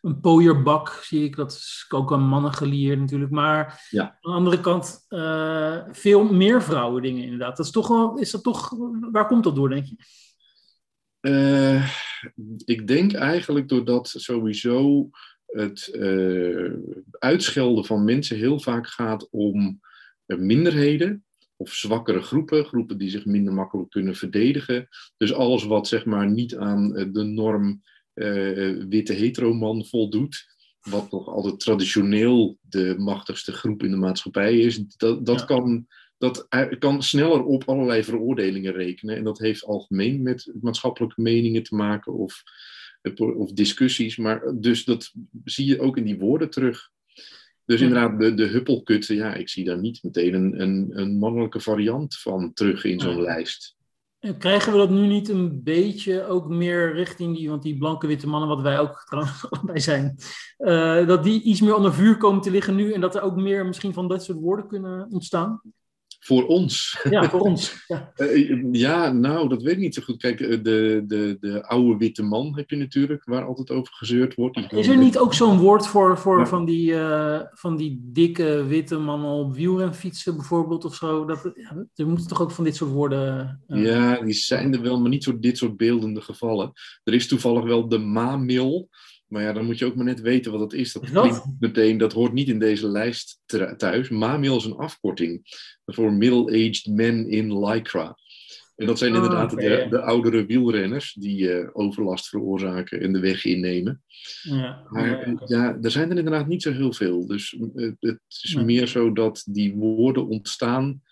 een 0.00 0.20
pooierbak 0.20 0.88
zie 0.88 1.24
ik, 1.24 1.36
dat 1.36 1.52
is 1.52 1.86
ook 1.88 2.10
een 2.10 2.28
mannengelier 2.28 2.98
natuurlijk. 2.98 3.30
Maar 3.30 3.86
ja. 3.90 4.02
aan 4.02 4.18
de 4.20 4.28
andere 4.28 4.60
kant 4.60 5.06
uh, 5.08 5.84
veel 5.90 6.32
meer 6.32 6.62
vrouwen 6.62 7.02
dingen 7.02 7.22
inderdaad. 7.22 7.56
Dat 7.56 7.66
is, 7.66 7.72
toch 7.72 7.88
wel, 7.88 8.18
is 8.18 8.30
dat 8.30 8.42
toch, 8.42 8.74
waar 9.10 9.26
komt 9.26 9.44
dat 9.44 9.54
door, 9.54 9.68
denk 9.68 9.86
je? 9.86 9.96
Uh, 11.20 11.90
ik 12.64 12.86
denk 12.86 13.12
eigenlijk 13.12 13.68
doordat 13.68 14.14
sowieso 14.16 15.08
het 15.46 15.90
uh, 15.92 16.72
uitschelden 17.10 17.84
van 17.84 18.04
mensen 18.04 18.36
heel 18.36 18.60
vaak 18.60 18.86
gaat 18.86 19.28
om 19.30 19.80
minderheden 20.26 21.24
of 21.56 21.72
zwakkere 21.72 22.22
groepen, 22.22 22.64
groepen 22.64 22.98
die 22.98 23.10
zich 23.10 23.24
minder 23.24 23.54
makkelijk 23.54 23.90
kunnen 23.90 24.14
verdedigen. 24.14 24.88
Dus 25.16 25.32
alles 25.32 25.64
wat 25.64 25.88
zeg 25.88 26.04
maar 26.04 26.30
niet 26.30 26.56
aan 26.56 26.92
de 27.12 27.22
norm 27.22 27.82
uh, 28.18 28.84
witte 28.88 29.12
heteroman 29.12 29.86
voldoet. 29.86 30.56
Wat 30.80 31.10
toch 31.10 31.26
altijd 31.26 31.60
traditioneel 31.60 32.58
de 32.60 32.94
machtigste 32.98 33.52
groep 33.52 33.82
in 33.82 33.90
de 33.90 33.96
maatschappij 33.96 34.58
is. 34.58 34.78
Dat, 34.78 35.26
dat, 35.26 35.44
kan, 35.44 35.86
dat 36.18 36.46
kan 36.78 37.02
sneller 37.02 37.44
op 37.44 37.64
allerlei 37.64 38.04
veroordelingen 38.04 38.72
rekenen. 38.72 39.16
En 39.16 39.24
dat 39.24 39.38
heeft 39.38 39.64
algemeen 39.64 40.22
met 40.22 40.52
maatschappelijke 40.60 41.20
meningen 41.20 41.62
te 41.62 41.74
maken 41.74 42.12
of, 42.12 42.42
of 43.36 43.52
discussies. 43.52 44.16
Maar 44.16 44.54
dus 44.54 44.84
dat 44.84 45.12
zie 45.44 45.66
je 45.66 45.80
ook 45.80 45.96
in 45.96 46.04
die 46.04 46.18
woorden 46.18 46.50
terug. 46.50 46.90
Dus 47.64 47.80
inderdaad, 47.80 48.20
de, 48.20 48.34
de 48.34 48.46
huppelkutten, 48.46 49.16
ja, 49.16 49.34
ik 49.34 49.48
zie 49.48 49.64
daar 49.64 49.78
niet 49.80 50.02
meteen 50.02 50.34
een, 50.34 50.60
een, 50.60 50.88
een 50.90 51.18
mannelijke 51.18 51.60
variant 51.60 52.18
van 52.18 52.52
terug 52.52 52.84
in 52.84 53.00
zo'n 53.00 53.22
lijst. 53.22 53.76
Krijgen 54.38 54.72
we 54.72 54.78
dat 54.78 54.90
nu 54.90 55.06
niet 55.06 55.28
een 55.28 55.62
beetje 55.62 56.26
ook 56.26 56.48
meer 56.48 56.94
richting 56.94 57.36
die, 57.36 57.50
want 57.50 57.62
die 57.62 57.78
blanke 57.78 58.06
witte 58.06 58.28
mannen, 58.28 58.48
wat 58.48 58.60
wij 58.60 58.78
ook 58.78 59.02
trouwens 59.08 59.48
bij 59.64 59.80
zijn, 59.80 60.16
uh, 60.58 61.06
dat 61.06 61.24
die 61.24 61.42
iets 61.42 61.60
meer 61.60 61.74
onder 61.76 61.94
vuur 61.94 62.16
komen 62.16 62.40
te 62.40 62.50
liggen 62.50 62.74
nu 62.74 62.92
en 62.92 63.00
dat 63.00 63.14
er 63.14 63.22
ook 63.22 63.36
meer 63.36 63.66
misschien 63.66 63.92
van 63.92 64.08
dat 64.08 64.24
soort 64.24 64.38
woorden 64.38 64.66
kunnen 64.66 65.10
ontstaan? 65.10 65.60
Voor 66.18 66.46
ons. 66.46 67.00
Ja, 67.10 67.30
voor 67.30 67.40
ons. 67.40 67.84
Ja. 67.86 68.06
Uh, 68.16 68.72
ja, 68.72 69.12
nou, 69.12 69.48
dat 69.48 69.62
weet 69.62 69.72
ik 69.72 69.78
niet 69.78 69.94
zo 69.94 70.02
goed. 70.02 70.16
Kijk, 70.16 70.40
eh, 70.40 70.62
de, 70.62 71.04
de, 71.06 71.36
de 71.40 71.66
oude 71.66 71.96
witte 71.96 72.22
man 72.22 72.56
heb 72.56 72.70
je 72.70 72.76
natuurlijk, 72.76 73.24
waar 73.24 73.44
altijd 73.44 73.70
over 73.70 73.94
gezeurd 73.94 74.34
wordt. 74.34 74.72
Is 74.72 74.86
er 74.86 74.96
niet 74.96 75.18
ook 75.18 75.34
zo'n 75.34 75.58
woord 75.58 75.86
voor, 75.86 76.18
voor 76.18 76.38
ja. 76.38 76.46
van, 76.46 76.64
die, 76.64 76.90
uh, 76.90 77.40
van 77.50 77.76
die 77.76 78.00
dikke 78.02 78.64
witte 78.64 78.98
mannen 78.98 79.30
op 79.30 79.54
wielrenfietsen 79.54 80.36
bijvoorbeeld 80.36 80.84
of 80.84 80.94
zo? 80.94 81.24
Dat, 81.24 81.52
ja, 81.54 81.86
er 81.94 82.06
moeten 82.06 82.28
toch 82.28 82.42
ook 82.42 82.50
van 82.50 82.64
dit 82.64 82.76
soort 82.76 82.90
woorden... 82.90 83.60
Uh... 83.68 83.84
Ja, 83.84 84.20
die 84.20 84.34
zijn 84.34 84.74
er 84.74 84.82
wel, 84.82 85.00
maar 85.00 85.10
niet 85.10 85.24
zo 85.24 85.38
dit 85.38 85.58
soort 85.58 85.76
beeldende 85.76 86.20
gevallen. 86.20 86.72
Er 87.04 87.14
is 87.14 87.28
toevallig 87.28 87.64
wel 87.64 87.88
de 87.88 87.98
mamil. 87.98 88.88
Maar 89.28 89.42
ja, 89.42 89.52
dan 89.52 89.64
moet 89.64 89.78
je 89.78 89.84
ook 89.84 89.94
maar 89.94 90.04
net 90.04 90.20
weten 90.20 90.50
wat 90.50 90.60
dat 90.60 90.72
is. 90.72 90.92
Dat, 90.92 91.10
klinkt 91.10 91.42
meteen, 91.60 91.98
dat 91.98 92.12
hoort 92.12 92.32
niet 92.32 92.48
in 92.48 92.58
deze 92.58 92.88
lijst 92.88 93.40
thuis. 93.76 94.08
Mamil 94.08 94.56
is 94.56 94.64
een 94.64 94.76
afkorting 94.76 95.40
voor 95.84 96.12
Middle-Aged 96.12 96.86
Men 96.86 97.28
in 97.28 97.64
Lycra. 97.64 98.16
En 98.76 98.86
dat 98.86 98.98
zijn 98.98 99.10
Oh, 99.10 99.16
inderdaad 99.16 99.50
de, 99.50 99.86
de 99.90 100.00
oudere 100.00 100.46
wielrenners 100.46 101.12
die 101.12 101.52
eh, 101.52 101.68
overlast 101.72 102.28
veroorzaken 102.28 103.00
en 103.00 103.12
de 103.12 103.20
weg 103.20 103.44
innemen. 103.44 104.02
Ja, 104.42 104.86
Maar 104.88 105.08
ja, 105.08 105.20
eh, 105.20 105.34
ja, 105.46 105.78
er 105.82 105.90
zijn 105.90 106.10
er 106.10 106.18
inderdaad 106.18 106.48
niet 106.48 106.62
zo 106.62 106.72
heel 106.72 106.92
veel. 106.92 107.26
Dus 107.26 107.58
eh, 107.74 107.90
het 108.00 108.20
is 108.42 108.54
meer 108.54 108.86
zo 108.86 109.12
dat 109.12 109.44
die 109.48 109.74
woorden 109.74 110.28
ontstaan 110.28 111.02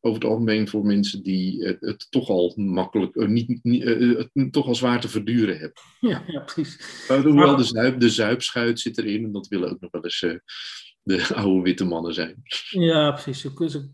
over 0.00 0.20
het 0.20 0.24
algemeen 0.24 0.68
voor 0.68 0.86
mensen 0.86 1.22
die 1.22 1.64
het, 1.64 1.76
het 1.80 2.06
toch 2.10 2.28
al 2.28 2.52
makkelijk, 2.56 3.16
eh, 3.16 3.26
niet, 3.28 3.58
niet, 3.62 3.84
eh, 3.84 4.24
het 4.32 4.52
toch 4.52 4.66
al 4.66 4.74
zwaar 4.74 5.00
te 5.00 5.08
verduren 5.08 5.58
hebben. 5.58 5.80
ja, 6.00 6.22
ja, 6.26 6.40
precies. 6.40 7.04
Maar 7.08 7.22
hoewel 7.22 7.56
de, 7.56 7.64
zuip, 7.64 8.00
de 8.00 8.10
zuipschuit 8.10 8.80
zit 8.80 8.98
erin 8.98 9.24
en 9.24 9.32
dat 9.32 9.48
willen 9.48 9.70
ook 9.70 9.80
nog 9.80 9.90
wel 9.90 10.04
eens 10.04 10.22
eh, 10.22 10.34
de 11.06 11.26
oude 11.34 11.62
witte 11.62 11.84
mannen 11.84 12.14
zijn. 12.14 12.42
Ja, 12.70 13.12
precies. 13.12 13.46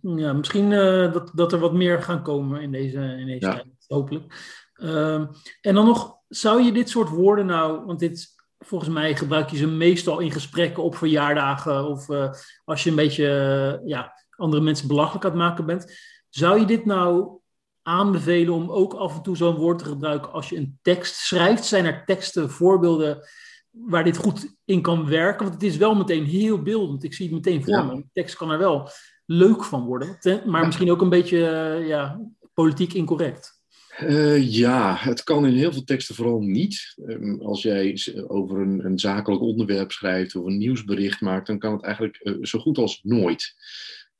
Ja, 0.02 0.32
misschien 0.32 0.72
eh, 0.72 1.12
dat, 1.12 1.30
dat 1.34 1.52
er 1.52 1.58
wat 1.58 1.72
meer 1.72 2.02
gaan 2.02 2.22
komen 2.22 2.62
in 2.62 2.72
deze, 2.72 3.16
in 3.18 3.26
deze 3.26 3.46
Ja. 3.46 3.54
tijd, 3.54 3.66
hopelijk. 3.86 4.34
Ehm, 4.74 5.26
en 5.60 5.74
dan 5.74 5.84
nog, 5.84 6.16
zou 6.28 6.62
je 6.62 6.72
dit 6.72 6.88
soort 6.88 7.08
woorden 7.08 7.46
nou, 7.46 7.84
want 7.84 7.98
dit, 7.98 8.28
volgens 8.58 8.90
mij 8.90 9.16
gebruik 9.16 9.50
je 9.50 9.56
ze 9.56 9.66
meestal 9.66 10.18
in 10.18 10.30
gesprekken 10.30 10.82
op 10.82 10.96
verjaardagen 10.96 11.88
of 11.88 12.08
eh, 12.08 12.30
als 12.64 12.84
je 12.84 12.90
een 12.90 12.96
beetje 12.96 13.28
eh, 13.28 13.88
ja, 13.88 14.12
andere 14.42 14.62
mensen 14.62 14.88
belachelijk 14.88 15.24
aan 15.24 15.30
het 15.30 15.40
maken 15.40 15.66
bent. 15.66 15.92
Zou 16.28 16.60
je 16.60 16.66
dit 16.66 16.84
nou 16.84 17.38
aanbevelen 17.82 18.54
om 18.54 18.70
ook 18.70 18.94
af 18.94 19.16
en 19.16 19.22
toe 19.22 19.36
zo'n 19.36 19.56
woord 19.56 19.78
te 19.78 19.84
gebruiken 19.84 20.32
als 20.32 20.48
je 20.48 20.56
een 20.56 20.78
tekst 20.82 21.14
schrijft? 21.14 21.64
Zijn 21.64 21.84
er 21.84 22.02
teksten, 22.06 22.50
voorbeelden 22.50 23.28
waar 23.70 24.04
dit 24.04 24.16
goed 24.16 24.54
in 24.64 24.82
kan 24.82 25.08
werken? 25.08 25.42
Want 25.42 25.54
het 25.62 25.70
is 25.70 25.76
wel 25.76 25.94
meteen 25.94 26.24
heel 26.24 26.62
beeldend. 26.62 27.04
Ik 27.04 27.14
zie 27.14 27.26
het 27.26 27.34
meteen 27.34 27.64
voor 27.64 27.74
Ja. 27.74 27.82
me. 27.82 27.94
De 27.94 28.08
tekst 28.12 28.36
kan 28.36 28.50
er 28.50 28.58
wel 28.58 28.88
leuk 29.26 29.64
van 29.64 29.84
worden, 29.84 30.18
maar 30.46 30.60
Ja. 30.60 30.66
misschien 30.66 30.90
ook 30.90 31.00
een 31.00 31.08
beetje 31.08 31.46
eh, 31.46 31.86
ja, 31.88 32.20
politiek 32.54 32.92
incorrect. 32.92 33.60
Eh, 33.96 34.52
ja, 34.52 34.96
het 34.98 35.22
kan 35.22 35.46
in 35.46 35.52
heel 35.54 35.72
veel 35.72 35.84
teksten 35.84 36.14
vooral 36.14 36.40
niet. 36.40 36.94
Ehm, 37.06 37.40
als 37.40 37.62
jij 37.62 37.98
over 38.26 38.58
een, 38.60 38.84
een 38.84 38.98
zakelijk 38.98 39.42
onderwerp 39.42 39.92
schrijft 39.92 40.36
of 40.36 40.44
een 40.46 40.58
nieuwsbericht 40.58 41.20
maakt, 41.20 41.46
dan 41.46 41.58
kan 41.58 41.72
het 41.72 41.82
eigenlijk 41.84 42.16
eh, 42.16 42.34
zo 42.40 42.58
goed 42.58 42.78
als 42.78 43.00
nooit. 43.02 43.54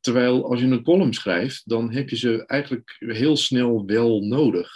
Terwijl 0.03 0.51
als 0.51 0.61
je 0.61 0.67
een 0.67 0.83
column 0.83 1.13
schrijft, 1.15 1.63
dan 1.69 1.93
heb 1.93 2.09
je 2.09 2.17
ze 2.17 2.47
eigenlijk 2.47 2.97
heel 2.99 3.37
snel 3.37 3.87
wel 3.87 4.21
nodig. 4.21 4.71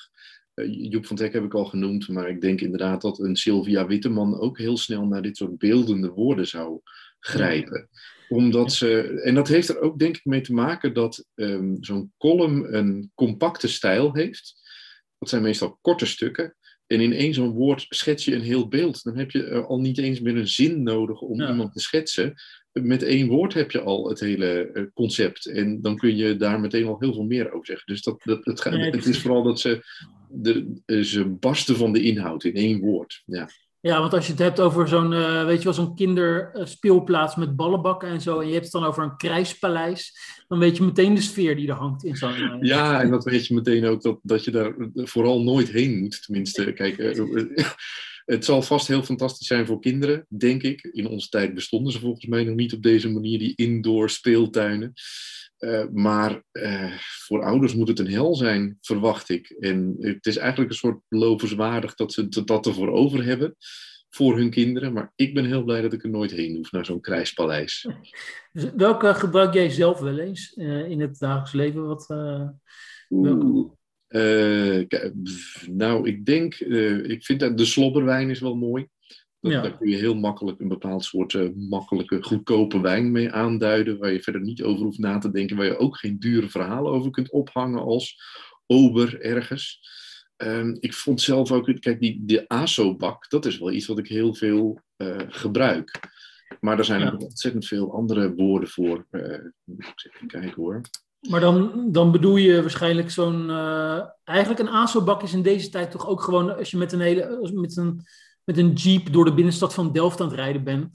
Eh, 0.54 0.66
Joep 0.90 1.06
van 1.06 1.16
Teck 1.16 1.32
heb 1.32 1.44
ik 1.44 1.54
al 1.54 1.64
genoemd, 1.64 2.08
maar 2.08 2.28
ik 2.28 2.40
denk 2.40 2.60
inderdaad 2.60 3.00
dat 3.02 3.18
een 3.18 3.36
Sylvia 3.36 3.86
Witteman 3.86 4.38
ook 4.40 4.58
heel 4.58 4.76
snel 4.76 5.06
naar 5.06 5.22
dit 5.22 5.36
soort 5.36 5.58
beeldende 5.58 6.08
woorden 6.08 6.46
zou 6.46 6.80
grijpen. 7.20 7.88
Omdat 8.28 8.72
ze, 8.72 9.20
en 9.22 9.34
dat 9.34 9.48
heeft 9.48 9.68
er 9.68 9.80
ook 9.80 9.98
denk 9.98 10.16
ik 10.16 10.24
mee 10.24 10.40
te 10.40 10.52
maken 10.52 10.94
dat 10.94 11.26
ehm, 11.34 11.74
zo'n 11.80 12.12
column 12.18 12.74
een 12.74 13.10
compacte 13.14 13.68
stijl 13.68 14.14
heeft. 14.14 14.54
Dat 15.18 15.28
zijn 15.28 15.42
meestal 15.42 15.78
korte 15.80 16.06
stukken. 16.06 16.56
En 16.86 17.00
in 17.00 17.12
één 17.12 17.34
zo'n 17.34 17.52
woord 17.52 17.86
schets 17.88 18.24
je 18.24 18.34
een 18.34 18.42
heel 18.42 18.68
beeld. 18.68 19.02
Dan 19.02 19.16
heb 19.16 19.30
je 19.30 19.62
al 19.62 19.80
niet 19.80 19.98
eens 19.98 20.20
meer 20.20 20.36
een 20.36 20.48
zin 20.48 20.82
nodig 20.82 21.20
om 21.20 21.40
Ja. 21.40 21.48
iemand 21.48 21.72
te 21.72 21.80
schetsen. 21.80 22.34
Met 22.82 23.02
één 23.02 23.28
woord 23.28 23.54
heb 23.54 23.70
je 23.70 23.80
al 23.80 24.08
het 24.08 24.20
hele 24.20 24.70
eh, 24.72 24.82
concept. 24.94 25.46
En 25.46 25.82
dan 25.82 25.96
kun 25.96 26.16
je 26.16 26.36
daar 26.36 26.60
meteen 26.60 26.86
al 26.86 26.96
heel 26.98 27.12
veel 27.14 27.24
meer 27.24 27.52
over 27.52 27.66
zeggen. 27.66 27.86
Dus 27.86 28.02
dat, 28.02 28.20
dat, 28.24 28.44
het, 28.44 28.60
gaat- 28.60 28.72
Nee, 28.72 28.90
het 28.90 29.06
is 29.06 29.20
vooral 29.20 29.42
dat 29.42 29.60
ze, 29.60 29.84
de, 30.28 30.80
eh, 30.86 31.00
ze 31.00 31.24
barsten 31.24 31.76
van 31.76 31.92
de 31.92 32.02
inhoud 32.02 32.44
in 32.44 32.54
één 32.54 32.80
woord. 32.80 33.22
Ja. 33.26 33.48
Ja, 33.80 34.00
want 34.00 34.12
als 34.12 34.26
je 34.26 34.32
het 34.32 34.40
hebt 34.40 34.60
over 34.60 34.88
zo'n, 34.88 35.12
eh, 35.12 35.44
weet 35.44 35.58
je 35.58 35.64
wel, 35.64 35.72
zo'n 35.72 35.94
kinderspeelplaats 35.94 37.36
met 37.36 37.56
ballenbakken 37.56 38.08
en 38.08 38.20
zo, 38.20 38.40
en 38.40 38.46
je 38.46 38.52
hebt 38.52 38.64
het 38.64 38.72
dan 38.72 38.84
over 38.84 39.02
een 39.02 39.16
krijgspaleis, 39.16 40.16
dan 40.48 40.58
weet 40.58 40.76
je 40.76 40.82
meteen 40.82 41.14
de 41.14 41.20
sfeer 41.20 41.56
die 41.56 41.68
er 41.68 41.74
hangt 41.74 42.04
in 42.04 42.16
zo'n... 42.16 42.34
Ja, 42.60 43.00
en 43.02 43.10
dat 43.10 43.24
weet 43.24 43.46
je 43.46 43.54
meteen 43.54 43.84
ook 43.86 44.02
dat, 44.02 44.18
dat 44.22 44.44
je 44.44 44.50
daar 44.50 44.74
vooral 44.94 45.42
nooit 45.42 45.68
heen 45.70 45.98
moet. 45.98 46.22
Tenminste, 46.24 46.72
kijk, 46.72 46.96
het 48.26 48.44
zal 48.44 48.62
vast 48.62 48.86
heel 48.86 49.02
fantastisch 49.02 49.46
zijn 49.46 49.66
voor 49.66 49.80
kinderen, 49.80 50.26
denk 50.28 50.62
ik. 50.62 50.88
In 50.92 51.08
onze 51.08 51.28
tijd 51.28 51.54
bestonden 51.54 51.92
ze 51.92 52.00
volgens 52.00 52.26
mij 52.26 52.44
nog 52.44 52.54
niet 52.54 52.72
op 52.72 52.82
deze 52.82 53.08
manier, 53.10 53.38
die 53.38 53.52
indoor 53.56 54.10
speeltuinen. 54.10 54.92
Eh, 55.56 55.84
maar 55.92 56.42
eh, 56.52 56.92
voor 56.98 57.44
ouders 57.44 57.74
moet 57.74 57.88
het 57.88 57.98
een 57.98 58.10
hel 58.10 58.34
zijn, 58.34 58.78
verwacht 58.80 59.28
ik. 59.28 59.48
En 59.48 59.96
het 59.98 60.26
is 60.26 60.36
eigenlijk 60.36 60.70
een 60.70 60.76
soort 60.76 61.00
lovenswaardig 61.08 61.94
dat 61.94 62.12
ze 62.12 62.44
dat- 62.44 62.66
ervoor 62.66 62.88
over 62.90 63.24
hebben 63.24 63.56
voor 64.10 64.36
hun 64.36 64.50
kinderen. 64.50 64.92
Maar 64.92 65.12
ik 65.14 65.34
ben 65.34 65.44
heel 65.44 65.64
blij 65.64 65.80
dat 65.80 65.92
ik 65.92 66.02
er 66.02 66.10
nooit 66.10 66.30
heen 66.30 66.56
hoef 66.56 66.72
naar 66.72 66.84
zo'n 66.84 67.00
krijgspaleis. 67.00 67.88
Dus 68.52 68.70
welke 68.76 69.14
gebruik 69.14 69.54
jij 69.54 69.70
zelf 69.70 70.00
wel 70.00 70.18
eens 70.18 70.54
eh, 70.54 70.90
in 70.90 71.00
het 71.00 71.18
dagelijks 71.18 71.52
leven? 71.52 71.86
Wat, 71.86 72.06
Welke? 73.08 73.75
Eh, 74.08 74.82
nou, 75.70 76.08
ik 76.08 76.24
denk, 76.24 76.54
eh, 76.54 77.04
ik 77.10 77.24
vind 77.24 77.40
dat 77.40 77.58
de 77.58 77.64
slobberwijn 77.64 78.30
is 78.30 78.40
wel 78.40 78.56
mooi. 78.56 78.86
Dat, 79.40 79.52
Ja. 79.52 79.62
Daar 79.62 79.76
kun 79.78 79.88
je 79.88 79.96
heel 79.96 80.14
makkelijk 80.14 80.60
een 80.60 80.68
bepaald 80.68 81.04
soort 81.04 81.34
eh, 81.34 81.48
makkelijke, 81.54 82.22
goedkope 82.22 82.80
wijn 82.80 83.12
mee 83.12 83.32
aanduiden, 83.32 83.98
waar 83.98 84.12
je 84.12 84.22
verder 84.22 84.40
niet 84.40 84.62
over 84.62 84.84
hoeft 84.84 84.98
na 84.98 85.18
te 85.18 85.30
denken, 85.30 85.56
waar 85.56 85.66
je 85.66 85.78
ook 85.78 85.96
geen 85.98 86.18
dure 86.18 86.48
verhalen 86.48 86.92
over 86.92 87.10
kunt 87.10 87.30
ophangen 87.30 87.80
als 87.80 88.16
ober 88.66 89.20
ergens. 89.20 89.80
Ehm, 90.36 90.76
ik 90.80 90.94
vond 90.94 91.20
zelf 91.20 91.52
ook, 91.52 91.80
kijk, 91.80 92.00
die, 92.00 92.22
de 92.24 92.48
ASO-bak, 92.48 93.28
dat 93.30 93.46
is 93.46 93.58
wel 93.58 93.72
iets 93.72 93.86
wat 93.86 93.98
ik 93.98 94.08
heel 94.08 94.34
veel 94.34 94.80
gebruik. 95.28 96.00
Maar 96.60 96.78
er 96.78 96.84
zijn 96.84 97.00
Ja. 97.00 97.10
ook 97.10 97.22
ontzettend 97.22 97.66
veel 97.66 97.92
andere 97.92 98.34
woorden 98.34 98.68
voor. 98.68 99.06
Ik 99.10 99.92
zal 99.94 100.12
even 100.14 100.26
kijken 100.26 100.62
hoor. 100.62 100.80
Maar 101.28 101.40
dan, 101.40 101.86
dan 101.92 102.12
bedoel 102.12 102.36
je 102.36 102.60
waarschijnlijk 102.60 103.10
zo'n... 103.10 103.50
eh, 103.50 104.00
eigenlijk 104.24 104.60
een 104.60 104.74
ASO-bak 104.74 105.22
is 105.22 105.32
in 105.32 105.42
deze 105.42 105.68
tijd 105.68 105.90
toch 105.90 106.08
ook 106.08 106.22
gewoon... 106.22 106.56
als 106.56 106.70
je 106.70 106.76
met 106.76 106.92
een, 106.92 107.00
hele, 107.00 107.50
met 107.54 107.76
een, 107.76 108.00
met 108.44 108.58
een 108.58 108.72
jeep 108.72 109.12
door 109.12 109.24
de 109.24 109.34
binnenstad 109.34 109.74
van 109.74 109.92
Delft 109.92 110.20
aan 110.20 110.26
het 110.26 110.36
rijden 110.36 110.64
bent... 110.64 110.88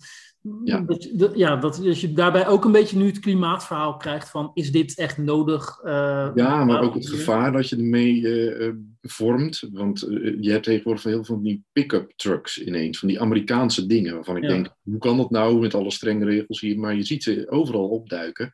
Ja. 0.64 0.80
Dat, 1.14 1.32
ja, 1.36 1.56
dat, 1.56 2.02
je 2.02 2.14
daarbij 2.14 2.48
ook 2.48 2.66
een 2.66 2.72
beetje 2.72 2.98
nu 2.98 3.06
het 3.06 3.20
klimaatverhaal 3.20 3.98
krijgt 3.98 4.30
van... 4.30 4.52
is 4.54 4.72
dit 4.72 4.98
echt 4.98 5.18
nodig? 5.18 5.80
eh, 5.84 6.30
Ja, 6.36 6.66
maar 6.66 6.82
ook 6.82 6.94
het 6.94 7.10
gevaar 7.10 7.52
dat 7.52 7.70
je 7.70 7.76
ermee 7.76 8.28
eh, 8.54 8.74
vormt. 9.02 9.64
Want 9.72 10.00
je 10.40 10.52
hebt 10.52 10.64
tegenwoordig 10.64 11.04
heel 11.04 11.14
veel 11.24 11.36
van 11.36 11.44
die 11.44 11.64
pick-up 11.72 12.12
trucks 12.16 12.62
ineens. 12.64 13.00
Van 13.00 13.08
die 13.08 13.22
Amerikaanse 13.22 13.86
dingen. 13.86 14.14
Waarvan 14.14 14.38
ik 14.38 14.44
Ja. 14.44 14.50
denk, 14.50 14.76
hoe 14.84 14.98
kan 14.98 15.18
dat 15.18 15.30
nou 15.30 15.60
met 15.60 15.74
alle 15.74 15.92
strenge 15.92 16.26
regels 16.26 16.60
hier? 16.62 16.80
Maar 16.80 16.96
je 16.96 17.04
ziet 17.04 17.24
ze 17.24 17.46
overal 17.50 17.88
opduiken. 17.88 18.54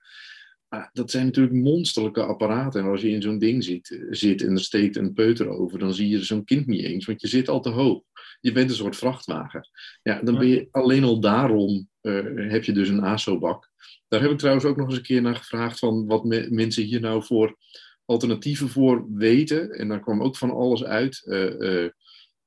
Dat 0.94 1.12
zijn 1.12 1.26
natuurlijk 1.26 1.56
monsterlijke 1.56 2.24
apparaten. 2.24 2.82
En 2.82 2.88
als 2.88 3.02
je 3.02 3.10
in 3.10 3.22
zo'n 3.22 3.40
ding 3.40 3.64
zit, 3.64 4.06
zit 4.10 4.42
en 4.42 4.52
er 4.52 4.60
steekt 4.64 4.96
een 4.96 5.14
peuter 5.14 5.48
over, 5.48 5.80
dan 5.80 5.94
zie 5.94 6.10
je 6.10 6.24
zo'n 6.24 6.44
kind 6.44 6.68
niet 6.68 6.84
eens. 6.84 7.06
Want 7.06 7.22
je 7.22 7.28
zit 7.28 7.50
al 7.50 7.62
te 7.62 7.70
hoog. 7.70 8.02
Je 8.40 8.52
bent 8.52 8.70
een 8.70 8.76
soort 8.76 8.96
vrachtwagen. 8.96 9.70
Ja, 10.04 10.22
dan 10.22 10.38
ben 10.38 10.48
je 10.48 10.68
alleen 10.72 11.04
al 11.04 11.20
daarom 11.20 11.90
eh, 12.02 12.24
heb 12.52 12.64
je 12.64 12.72
dus 12.72 12.90
een 12.90 13.04
ASO-bak. 13.04 13.70
Daar 14.08 14.22
heb 14.22 14.32
ik 14.32 14.38
trouwens 14.38 14.66
ook 14.66 14.78
nog 14.78 14.88
eens 14.88 14.98
een 14.98 15.04
keer 15.04 15.22
naar 15.22 15.36
gevraagd 15.36 15.80
van 15.80 16.06
wat 16.06 16.24
me- 16.24 16.48
mensen 16.50 16.84
hier 16.84 17.00
nou 17.00 17.24
voor 17.24 17.58
alternatieven 18.06 18.70
voor 18.70 19.06
weten. 19.14 19.72
En 19.72 19.88
daar 19.88 20.00
kwam 20.00 20.22
ook 20.22 20.38
van 20.38 20.52
alles 20.52 20.84
uit. 20.84 21.24
Eh, 21.26 21.84
eh, 21.84 21.90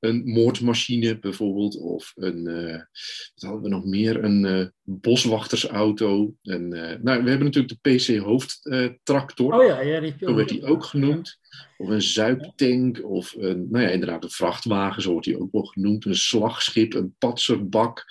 een 0.01 0.21
moordmachine 0.25 1.19
bijvoorbeeld, 1.19 1.77
of 1.77 2.11
een, 2.15 2.47
eh, 2.47 2.73
wat 3.33 3.43
hadden 3.43 3.61
we 3.61 3.69
nog 3.69 3.85
meer, 3.85 4.23
een 4.23 4.45
eh, 4.45 4.65
boswachtersauto. 4.83 6.35
En, 6.43 6.73
eh, 6.73 6.97
nou, 7.01 7.23
we 7.23 7.29
hebben 7.29 7.51
natuurlijk 7.51 7.81
de 7.81 7.95
PC 7.95 8.17
hoofdtractor. 8.17 9.53
Oh 9.53 9.65
ja, 9.65 9.81
ja 9.81 9.99
die 9.99 10.13
Zo 10.19 10.35
werd 10.35 10.49
die 10.49 10.65
ook 10.65 10.83
genoemd. 10.83 11.39
Of 11.77 11.89
een 11.89 12.01
zuiptank, 12.01 13.03
of 13.03 13.35
een, 13.37 13.67
nou 13.69 13.83
ja, 13.83 13.89
inderdaad 13.89 14.23
een 14.23 14.29
vrachtwagen, 14.29 15.01
zo 15.01 15.11
wordt 15.11 15.25
die 15.25 15.39
ook 15.39 15.51
wel 15.51 15.65
genoemd. 15.65 16.05
Een 16.05 16.15
slagschip, 16.15 16.93
een 16.93 17.15
patserbak. 17.17 18.05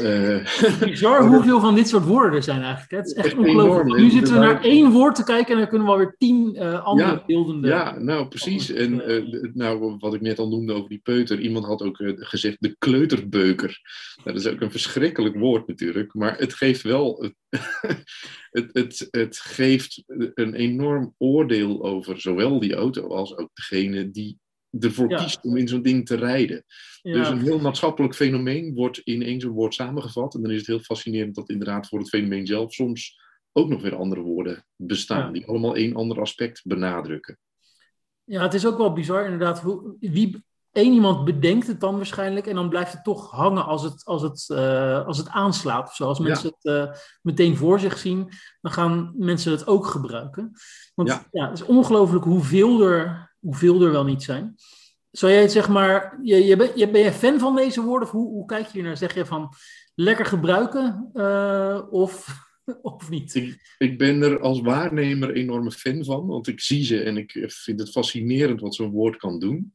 Eh, 0.00 0.80
Bizar 0.88 1.26
hoeveel 1.26 1.60
van 1.60 1.74
dit 1.74 1.88
soort 1.88 2.04
woorden 2.04 2.36
er 2.36 2.42
zijn 2.42 2.62
eigenlijk. 2.62 2.90
hè. 2.90 2.96
Het 2.96 3.06
is 3.06 3.12
echt 3.12 3.26
Echt 3.26 3.36
ongelooflijk. 3.36 4.00
Nu 4.00 4.10
zitten 4.10 4.34
we 4.34 4.40
naar 4.40 4.62
één 4.62 4.90
woord 4.90 5.14
te 5.14 5.24
kijken 5.24 5.52
en 5.52 5.58
dan 5.58 5.68
kunnen 5.68 5.86
we 5.86 5.92
alweer 5.92 6.14
tien 6.18 6.56
eh, 6.56 6.84
andere 6.84 7.10
Ja, 7.10 7.22
beeldende... 7.26 7.68
ja, 7.68 7.98
nou 7.98 8.28
precies. 8.28 8.70
En 8.70 9.06
eh, 9.06 9.50
nou, 9.54 9.96
wat 9.98 10.14
ik 10.14 10.20
net 10.20 10.38
al 10.38 10.48
noemde 10.48 10.72
over 10.72 10.88
die 10.88 11.00
peuter. 11.02 11.40
Iemand 11.40 11.64
had 11.64 11.82
ook 11.82 12.00
eh, 12.00 12.12
gezegd 12.16 12.56
de 12.60 12.76
kleuterbeuker. 12.78 13.80
Nou, 14.24 14.36
dat 14.36 14.46
is 14.46 14.52
ook 14.52 14.60
een 14.60 14.70
verschrikkelijk 14.70 15.36
woord 15.36 15.66
natuurlijk. 15.66 16.14
Maar 16.14 16.38
het 16.38 16.54
geeft 16.54 16.82
wel... 16.82 17.32
het, 18.50 18.70
het, 18.72 19.08
het 19.10 19.38
geeft 19.38 20.02
een 20.34 20.54
enorm 20.54 21.14
oordeel 21.18 21.84
over 21.84 22.20
zowel 22.20 22.60
die 22.60 22.74
auto 22.74 23.08
als 23.08 23.36
ook 23.36 23.50
degene 23.54 24.10
die 24.10 24.38
ervoor 24.78 25.10
Ja. 25.10 25.16
kiest 25.16 25.44
om 25.44 25.56
in 25.56 25.68
zo'n 25.68 25.82
ding 25.82 26.06
te 26.06 26.14
rijden. 26.14 26.64
Ja, 27.02 27.12
Dus 27.12 27.28
een 27.28 27.40
heel 27.42 27.58
maatschappelijk 27.58 28.14
fenomeen 28.14 28.74
wordt 28.74 28.98
in 28.98 29.22
één 29.22 29.40
zo'n 29.40 29.52
woord 29.52 29.74
samengevat. 29.74 30.34
En 30.34 30.42
dan 30.42 30.50
is 30.50 30.58
het 30.58 30.66
heel 30.66 30.78
fascinerend 30.78 31.34
dat 31.34 31.48
inderdaad 31.50 31.88
voor 31.88 31.98
het 31.98 32.08
fenomeen 32.08 32.46
zelf 32.46 32.72
soms 32.72 33.20
ook 33.52 33.68
nog 33.68 33.82
weer 33.82 33.96
andere 33.96 34.20
woorden 34.20 34.66
bestaan. 34.76 35.26
Ja. 35.26 35.32
Die 35.32 35.46
allemaal 35.46 35.76
één 35.76 35.94
ander 35.94 36.20
aspect 36.20 36.60
benadrukken. 36.64 37.38
ja, 38.24 38.42
het 38.42 38.54
is 38.54 38.66
ook 38.66 38.78
wel 38.78 38.92
bizar 38.92 39.24
inderdaad. 39.24 39.60
Hoe, 39.60 39.96
wie, 40.00 40.44
één 40.72 40.92
iemand 40.92 41.24
bedenkt 41.24 41.66
het 41.66 41.80
dan 41.80 41.96
waarschijnlijk 41.96 42.46
en 42.46 42.54
dan 42.54 42.68
blijft 42.68 42.92
het 42.92 43.04
toch 43.04 43.30
hangen 43.30 43.64
als 43.64 43.82
het, 43.82 44.04
als 44.04 44.22
het, 44.22 44.48
uh, 44.52 45.06
als 45.06 45.18
het 45.18 45.28
aanslaat 45.28 45.88
of 45.88 45.94
zo. 45.94 46.06
Als 46.06 46.18
mensen 46.18 46.54
het 46.58 46.74
uh, 46.88 46.94
meteen 47.22 47.56
voor 47.56 47.80
zich 47.80 47.98
zien, 47.98 48.28
dan 48.60 48.72
gaan 48.72 49.12
mensen 49.16 49.52
het 49.52 49.66
ook 49.66 49.86
gebruiken. 49.86 50.52
Want 50.94 51.08
ja, 51.08 51.26
ja 51.30 51.48
het 51.48 51.58
is 51.58 51.66
ongelooflijk 51.66 52.24
hoeveel 52.24 52.82
er, 52.82 53.31
hoeveel 53.42 53.82
er 53.82 53.90
wel 53.90 54.04
niet 54.04 54.22
zijn. 54.22 54.54
Zou 55.10 55.32
jij 55.32 55.40
het 55.40 55.52
zeg 55.52 55.68
maar, 55.68 56.18
je, 56.22 56.44
je 56.44 56.56
ben, 56.56 56.70
je, 56.74 56.90
ben 56.90 57.00
je 57.00 57.12
fan 57.12 57.38
van 57.38 57.56
deze 57.56 57.82
woorden 57.82 58.08
of 58.08 58.14
hoe, 58.14 58.28
hoe 58.28 58.46
kijk 58.46 58.66
je 58.66 58.72
hier 58.72 58.82
naar? 58.82 58.96
Zeg 58.96 59.14
je 59.14 59.26
van 59.26 59.54
lekker 59.94 60.24
gebruiken 60.24 61.10
uh, 61.14 61.82
of, 61.90 62.28
of 62.82 63.10
niet? 63.10 63.34
Ik, 63.34 63.74
ik, 63.78 63.98
ben 63.98 64.22
er 64.22 64.40
als 64.40 64.60
waarnemer 64.60 65.32
enorme 65.32 65.70
fan 65.70 66.04
van, 66.04 66.26
want 66.26 66.46
ik 66.46 66.60
zie 66.60 66.84
ze 66.84 67.02
en 67.02 67.16
ik 67.16 67.44
vind 67.48 67.80
het 67.80 67.90
fascinerend 67.90 68.60
wat 68.60 68.74
zo'n 68.74 68.90
woord 68.90 69.16
kan 69.16 69.38
doen. 69.38 69.72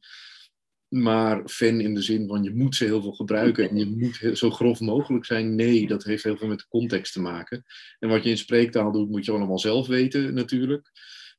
Maar 0.88 1.48
fan 1.48 1.80
in 1.80 1.94
de 1.94 2.02
zin 2.02 2.26
van 2.26 2.42
je 2.42 2.54
moet 2.54 2.74
ze 2.74 2.84
heel 2.84 3.02
veel 3.02 3.12
gebruiken 3.12 3.70
en 3.70 3.76
je 3.76 3.96
moet 3.98 4.38
zo 4.38 4.50
grof 4.50 4.80
mogelijk 4.80 5.24
zijn. 5.24 5.54
Nee, 5.54 5.86
dat 5.86 6.04
heeft 6.04 6.24
heel 6.24 6.36
veel 6.36 6.48
met 6.48 6.58
de 6.58 6.68
context 6.68 7.12
te 7.12 7.20
maken. 7.20 7.64
En 7.98 8.08
wat 8.08 8.24
je 8.24 8.30
in 8.30 8.38
spreektaal 8.38 8.92
doet, 8.92 9.10
moet 9.10 9.24
je 9.24 9.32
allemaal 9.32 9.58
zelf 9.58 9.86
weten 9.86 10.34
natuurlijk. 10.34 10.90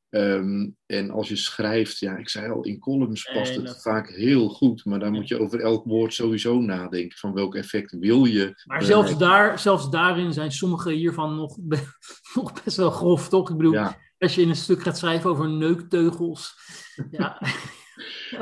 Um, 0.10 0.76
en 0.86 1.12
als 1.12 1.30
je 1.30 1.36
schrijft, 1.36 2.00
ja, 2.00 2.18
ik 2.18 2.30
zei 2.30 2.52
al, 2.52 2.64
in 2.64 2.80
columns 2.80 3.32
past 3.34 3.56
het 3.56 3.82
vaak 3.82 4.10
heel 4.10 4.50
goed, 4.50 4.86
maar 4.86 5.00
daar 5.00 5.12
moet 5.12 5.28
je 5.28 5.40
over 5.40 5.60
elk 5.60 5.86
woord 5.86 6.14
sowieso 6.14 6.60
nadenken. 6.62 7.18
Van 7.18 7.34
welk 7.34 7.56
effect 7.56 7.96
wil 8.00 8.26
je. 8.26 8.62
Maar 8.66 8.84
zelfs, 8.84 9.18
daar, 9.18 9.60
zelfs 9.60 9.90
daarin 9.90 10.34
zijn 10.34 10.52
sommige 10.52 10.92
hiervan 10.92 11.36
nog, 11.36 11.58
nog 12.36 12.64
best 12.64 12.78
wel 12.78 12.92
grof, 12.92 13.30
toch? 13.30 13.50
Ik 13.50 13.58
bedoel, 13.58 13.88
als 14.18 14.36
je 14.36 14.42
in 14.42 14.50
een 14.50 14.56
stuk 14.56 14.82
gaat 14.82 14.98
schrijven 14.98 15.30
over 15.30 15.50
neukteugels. 15.50 16.56
ja. 17.12 17.42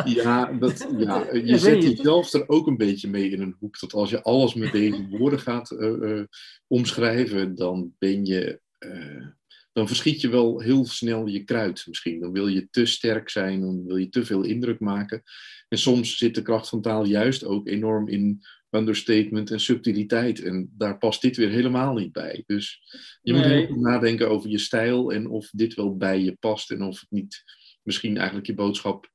Ja, 0.06 0.52
dat, 0.52 0.88
ja, 0.98 1.34
je 1.34 1.58
zet 1.58 1.84
jezelf 1.84 2.34
er 2.34 2.50
ook 2.50 2.68
een 2.68 2.78
beetje 2.78 3.10
mee 3.10 3.30
in 3.30 3.42
een 3.42 3.56
hoek. 3.60 3.80
Dat 3.80 3.94
als 3.94 4.10
je 4.10 4.24
alles 4.24 4.54
met 4.54 4.72
deze 4.72 5.08
woorden 5.10 5.40
gaat 5.40 5.72
uh, 5.72 5.88
uh, 5.90 6.24
omschrijven, 6.68 7.56
dan 7.56 7.94
ben 7.98 8.26
je. 8.26 8.62
Uh, 8.80 9.26
dan 9.78 9.88
verschiet 9.88 10.22
je 10.22 10.30
wel 10.30 10.60
heel 10.60 10.86
snel 10.86 11.28
je 11.28 11.44
kruid 11.44 11.84
misschien. 11.88 12.20
Dan 12.20 12.32
wil 12.32 12.48
je 12.48 12.68
te 12.70 12.86
sterk 12.86 13.30
zijn, 13.30 13.62
dan 13.62 13.86
wil 13.86 13.98
je 13.98 14.10
te 14.10 14.26
veel 14.26 14.44
indruk 14.44 14.80
maken. 14.80 15.24
En 15.68 15.78
soms 15.78 16.18
zit 16.18 16.36
de 16.36 16.42
kracht 16.42 16.70
van 16.70 16.82
taal 16.82 17.06
juist 17.06 17.44
ook 17.44 17.68
enorm 17.68 18.08
in 18.08 18.42
understatement 18.70 19.52
en 19.52 19.60
subtiliteit. 19.60 20.44
En 20.44 20.70
daar 20.78 20.98
past 20.98 21.22
dit 21.22 21.38
weer 21.38 21.50
helemaal 21.50 21.94
niet 21.94 22.12
bij. 22.12 22.44
Dus 22.46 22.82
je 23.22 23.34
moet 23.34 23.44
heel 23.44 23.66
goed 23.66 23.80
nadenken 23.80 24.30
over 24.30 24.50
je 24.50 24.58
stijl 24.58 25.14
en 25.14 25.30
of 25.30 25.50
dit 25.52 25.74
wel 25.74 25.98
bij 25.98 26.22
je 26.22 26.36
past 26.40 26.72
en 26.72 26.82
of 26.82 27.00
het 27.00 27.12
niet 27.12 27.44
misschien 27.84 28.18
eigenlijk 28.18 28.48
je 28.48 28.54
boodschap 28.54 29.12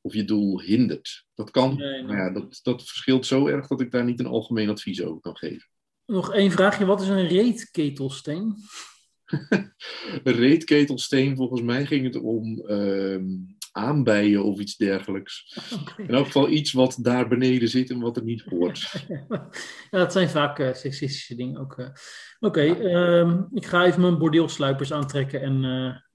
of 0.00 0.14
je 0.14 0.24
doel 0.24 0.60
hindert. 0.60 1.26
Dat 1.34 1.50
kan, 1.50 1.76
maar 1.76 2.16
ja, 2.16 2.30
dat, 2.30 2.60
dat 2.62 2.84
verschilt 2.84 3.26
zo 3.26 3.46
erg 3.46 3.66
dat 3.66 3.80
ik 3.80 3.90
daar 3.90 4.04
niet 4.04 4.20
een 4.20 4.26
algemeen 4.26 4.68
advies 4.68 5.02
over 5.02 5.20
kan 5.20 5.36
geven. 5.36 5.68
Nog 6.06 6.32
één 6.32 6.50
vraagje, 6.50 6.84
wat 6.84 7.00
is 7.00 7.08
een 7.08 7.28
reetketelsteen? 7.28 8.56
Een 10.24 10.34
reetketelsteen, 10.44 11.36
volgens 11.36 11.62
mij 11.62 11.86
ging 11.86 12.04
het 12.04 12.16
om 12.16 12.64
uh, 12.66 13.18
aanbijen 13.72 14.44
of 14.44 14.60
iets 14.60 14.76
dergelijks. 14.76 15.58
Okay. 15.80 16.06
In 16.06 16.14
elk 16.14 16.26
geval 16.26 16.48
iets 16.48 16.72
wat 16.72 16.98
daar 17.00 17.28
beneden 17.28 17.68
zit 17.68 17.90
en 17.90 18.00
wat 18.00 18.16
er 18.16 18.22
niet 18.22 18.42
hoort. 18.42 19.06
ja, 19.90 19.98
dat 19.98 20.12
zijn 20.12 20.28
vaak 20.28 20.58
uh, 20.58 20.74
seksistische 20.74 21.34
dingen 21.34 21.60
ook. 21.60 21.78
Uh. 21.78 21.86
Oké, 22.40 22.70
okay, 22.70 22.94
um, 23.20 23.48
ik 23.52 23.66
ga 23.66 23.84
even 23.84 24.00
mijn 24.00 24.18
bordeelsluipers 24.18 24.92
aantrekken 24.92 25.40
en 25.40 25.64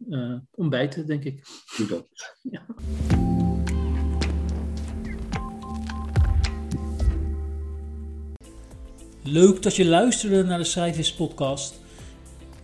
uh, 0.09 0.37
ontbijten, 0.51 1.07
denk 1.07 1.23
ik. 1.23 1.45
Doe 1.77 1.87
dat. 1.87 2.07
ja. 2.51 2.65
Leuk 9.23 9.63
dat 9.63 9.75
je 9.75 9.85
luisterde 9.85 10.43
naar 10.43 10.57
de 10.57 10.63
Schrijvers 10.63 11.13
podcast. 11.13 11.85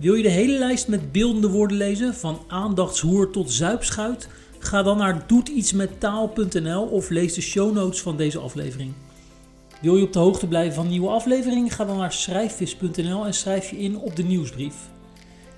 Wil 0.04 0.14
je 0.14 0.24
de 0.24 0.30
hele 0.30 0.58
lijst 0.58 0.88
met 0.88 1.12
beeldende 1.12 1.50
woorden 1.50 1.78
lezen, 1.78 2.14
van 2.14 2.42
aandachtshoer 2.48 3.30
tot 3.32 3.52
zuipschuit? 3.52 4.28
Ga 4.60 4.84
dan 4.84 4.98
naar 4.98 5.28
doetietsmettaal.nl 5.28 6.84
of 6.86 7.10
lees 7.10 7.34
de 7.34 7.42
show 7.42 7.74
notes 7.74 8.02
van 8.02 8.18
deze 8.18 8.40
aflevering. 8.40 8.94
Wil 9.82 9.98
je 9.98 10.04
op 10.04 10.14
de 10.14 10.20
hoogte 10.20 10.48
blijven 10.48 10.74
van 10.74 10.88
nieuwe 10.88 11.10
afleveringen? 11.10 11.70
Ga 11.70 11.86
dan 11.86 11.98
naar 11.98 12.12
schrijfvis.nl 12.12 13.26
en 13.26 13.34
schrijf 13.34 13.70
je 13.70 13.78
in 13.78 13.98
op 13.98 14.16
de 14.16 14.24
nieuwsbrief. 14.24 14.76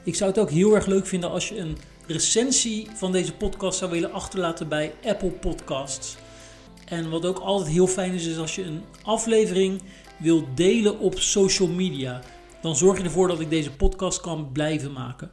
Ik 0.04 0.16
zou 0.16 0.30
het 0.30 0.40
ook 0.40 0.52
heel 0.52 0.76
erg 0.76 0.86
leuk 0.86 1.06
vinden 1.08 1.30
als 1.30 1.50
je 1.50 1.58
een 1.58 1.78
recensie 2.08 2.88
van 2.94 3.12
deze 3.12 3.34
podcast 3.34 3.78
zou 3.78 3.92
willen 3.92 4.12
achterlaten 4.12 4.68
bij 4.68 4.94
Apple 5.06 5.32
Podcasts. 5.32 6.16
En 6.86 7.10
wat 7.10 7.26
ook 7.26 7.40
altijd 7.40 7.70
heel 7.70 7.88
fijn 7.88 8.14
is, 8.14 8.26
is 8.26 8.38
als 8.38 8.56
je 8.56 8.64
een 8.64 8.82
aflevering 9.04 9.82
wilt 10.18 10.46
delen 10.56 11.00
op 11.00 11.20
social 11.20 11.68
media. 11.68 12.22
Dan 12.66 12.76
zorg 12.76 12.98
je 12.98 13.04
ervoor 13.04 13.28
dat 13.28 13.40
ik 13.40 13.50
deze 13.50 13.72
podcast 13.72 14.22
kan 14.22 14.52
blijven 14.52 14.92
maken. 14.92 15.32